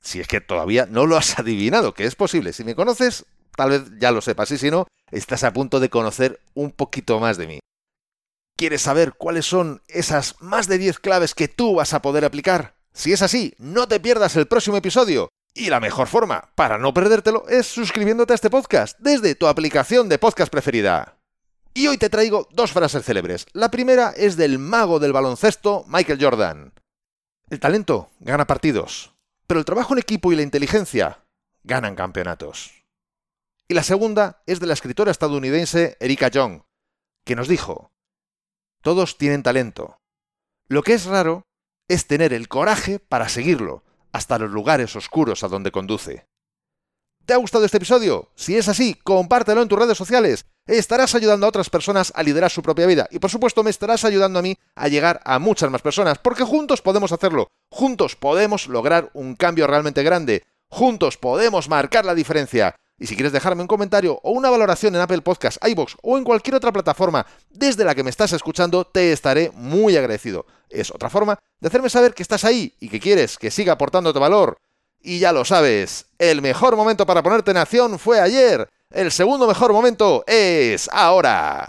Si 0.00 0.20
es 0.20 0.28
que 0.28 0.40
todavía 0.40 0.86
no 0.86 1.06
lo 1.06 1.16
has 1.16 1.38
adivinado, 1.38 1.94
que 1.94 2.04
es 2.04 2.14
posible. 2.14 2.52
Si 2.52 2.62
me 2.62 2.76
conoces, 2.76 3.26
tal 3.56 3.70
vez 3.70 3.82
ya 3.98 4.12
lo 4.12 4.20
sepas. 4.20 4.50
Y 4.52 4.58
si 4.58 4.70
no, 4.70 4.86
estás 5.10 5.42
a 5.42 5.52
punto 5.52 5.80
de 5.80 5.90
conocer 5.90 6.40
un 6.54 6.70
poquito 6.70 7.18
más 7.18 7.36
de 7.36 7.46
mí. 7.48 7.58
¿Quieres 8.56 8.82
saber 8.82 9.14
cuáles 9.14 9.46
son 9.46 9.82
esas 9.88 10.36
más 10.40 10.68
de 10.68 10.78
10 10.78 10.98
claves 10.98 11.34
que 11.34 11.48
tú 11.48 11.74
vas 11.74 11.94
a 11.94 12.02
poder 12.02 12.24
aplicar? 12.24 12.76
Si 12.92 13.12
es 13.12 13.22
así, 13.22 13.54
no 13.58 13.88
te 13.88 14.00
pierdas 14.00 14.36
el 14.36 14.46
próximo 14.46 14.76
episodio. 14.76 15.30
Y 15.54 15.68
la 15.68 15.80
mejor 15.80 16.06
forma 16.06 16.50
para 16.54 16.78
no 16.78 16.94
perdértelo 16.94 17.48
es 17.48 17.66
suscribiéndote 17.66 18.32
a 18.32 18.36
este 18.36 18.50
podcast 18.50 18.98
desde 19.00 19.34
tu 19.34 19.46
aplicación 19.46 20.08
de 20.08 20.18
podcast 20.18 20.50
preferida. 20.50 21.18
Y 21.74 21.86
hoy 21.86 21.96
te 21.96 22.10
traigo 22.10 22.48
dos 22.52 22.72
frases 22.72 23.04
célebres. 23.04 23.46
La 23.52 23.70
primera 23.70 24.10
es 24.16 24.36
del 24.36 24.58
mago 24.58 24.98
del 24.98 25.12
baloncesto, 25.12 25.84
Michael 25.88 26.22
Jordan. 26.22 26.72
El 27.48 27.60
talento 27.60 28.10
gana 28.20 28.46
partidos, 28.46 29.12
pero 29.46 29.58
el 29.58 29.66
trabajo 29.66 29.94
en 29.94 29.98
equipo 29.98 30.32
y 30.32 30.36
la 30.36 30.42
inteligencia 30.42 31.24
ganan 31.64 31.94
campeonatos. 31.94 32.72
Y 33.68 33.74
la 33.74 33.82
segunda 33.82 34.42
es 34.46 34.60
de 34.60 34.66
la 34.66 34.74
escritora 34.74 35.10
estadounidense 35.10 35.96
Erika 36.00 36.28
Young, 36.28 36.62
que 37.24 37.36
nos 37.36 37.48
dijo, 37.48 37.90
todos 38.82 39.16
tienen 39.16 39.42
talento. 39.42 39.98
Lo 40.68 40.82
que 40.82 40.94
es 40.94 41.06
raro 41.06 41.46
es 41.88 42.06
tener 42.06 42.32
el 42.32 42.48
coraje 42.48 42.98
para 42.98 43.28
seguirlo 43.28 43.84
hasta 44.12 44.38
los 44.38 44.50
lugares 44.50 44.94
oscuros 44.96 45.42
a 45.42 45.48
donde 45.48 45.72
conduce. 45.72 46.26
¿Te 47.24 47.34
ha 47.34 47.36
gustado 47.36 47.64
este 47.64 47.76
episodio? 47.76 48.30
Si 48.34 48.56
es 48.56 48.68
así, 48.68 48.94
compártelo 48.94 49.62
en 49.62 49.68
tus 49.68 49.78
redes 49.78 49.96
sociales. 49.96 50.46
Estarás 50.66 51.14
ayudando 51.14 51.46
a 51.46 51.48
otras 51.48 51.70
personas 51.70 52.12
a 52.16 52.22
liderar 52.22 52.50
su 52.50 52.62
propia 52.62 52.86
vida 52.86 53.08
y 53.12 53.20
por 53.20 53.30
supuesto 53.30 53.62
me 53.62 53.70
estarás 53.70 54.04
ayudando 54.04 54.40
a 54.40 54.42
mí 54.42 54.56
a 54.74 54.88
llegar 54.88 55.20
a 55.24 55.38
muchas 55.38 55.70
más 55.70 55.82
personas, 55.82 56.18
porque 56.18 56.42
juntos 56.42 56.82
podemos 56.82 57.12
hacerlo. 57.12 57.48
Juntos 57.70 58.16
podemos 58.16 58.66
lograr 58.66 59.10
un 59.14 59.36
cambio 59.36 59.68
realmente 59.68 60.02
grande. 60.02 60.44
Juntos 60.68 61.16
podemos 61.16 61.68
marcar 61.68 62.04
la 62.04 62.14
diferencia. 62.14 62.74
Y 62.98 63.06
si 63.06 63.14
quieres 63.14 63.32
dejarme 63.32 63.62
un 63.62 63.68
comentario 63.68 64.20
o 64.22 64.32
una 64.32 64.50
valoración 64.50 64.94
en 64.94 65.00
Apple 65.00 65.22
Podcasts, 65.22 65.58
iBox 65.66 65.96
o 66.02 66.18
en 66.18 66.24
cualquier 66.24 66.54
otra 66.54 66.72
plataforma 66.72 67.26
desde 67.50 67.84
la 67.84 67.94
que 67.94 68.04
me 68.04 68.10
estás 68.10 68.32
escuchando, 68.32 68.84
te 68.84 69.12
estaré 69.12 69.50
muy 69.54 69.96
agradecido. 69.96 70.46
Es 70.68 70.90
otra 70.90 71.10
forma 71.10 71.38
de 71.60 71.68
hacerme 71.68 71.90
saber 71.90 72.14
que 72.14 72.22
estás 72.22 72.44
ahí 72.44 72.74
y 72.78 72.88
que 72.88 73.00
quieres 73.00 73.38
que 73.38 73.50
siga 73.50 73.72
aportándote 73.72 74.18
valor. 74.18 74.56
Y 75.00 75.18
ya 75.18 75.32
lo 75.32 75.44
sabes, 75.44 76.06
el 76.18 76.42
mejor 76.42 76.76
momento 76.76 77.06
para 77.06 77.22
ponerte 77.22 77.50
en 77.50 77.56
acción 77.56 77.98
fue 77.98 78.20
ayer. 78.20 78.68
El 78.90 79.10
segundo 79.10 79.48
mejor 79.48 79.72
momento 79.72 80.22
es 80.26 80.88
ahora. 80.92 81.68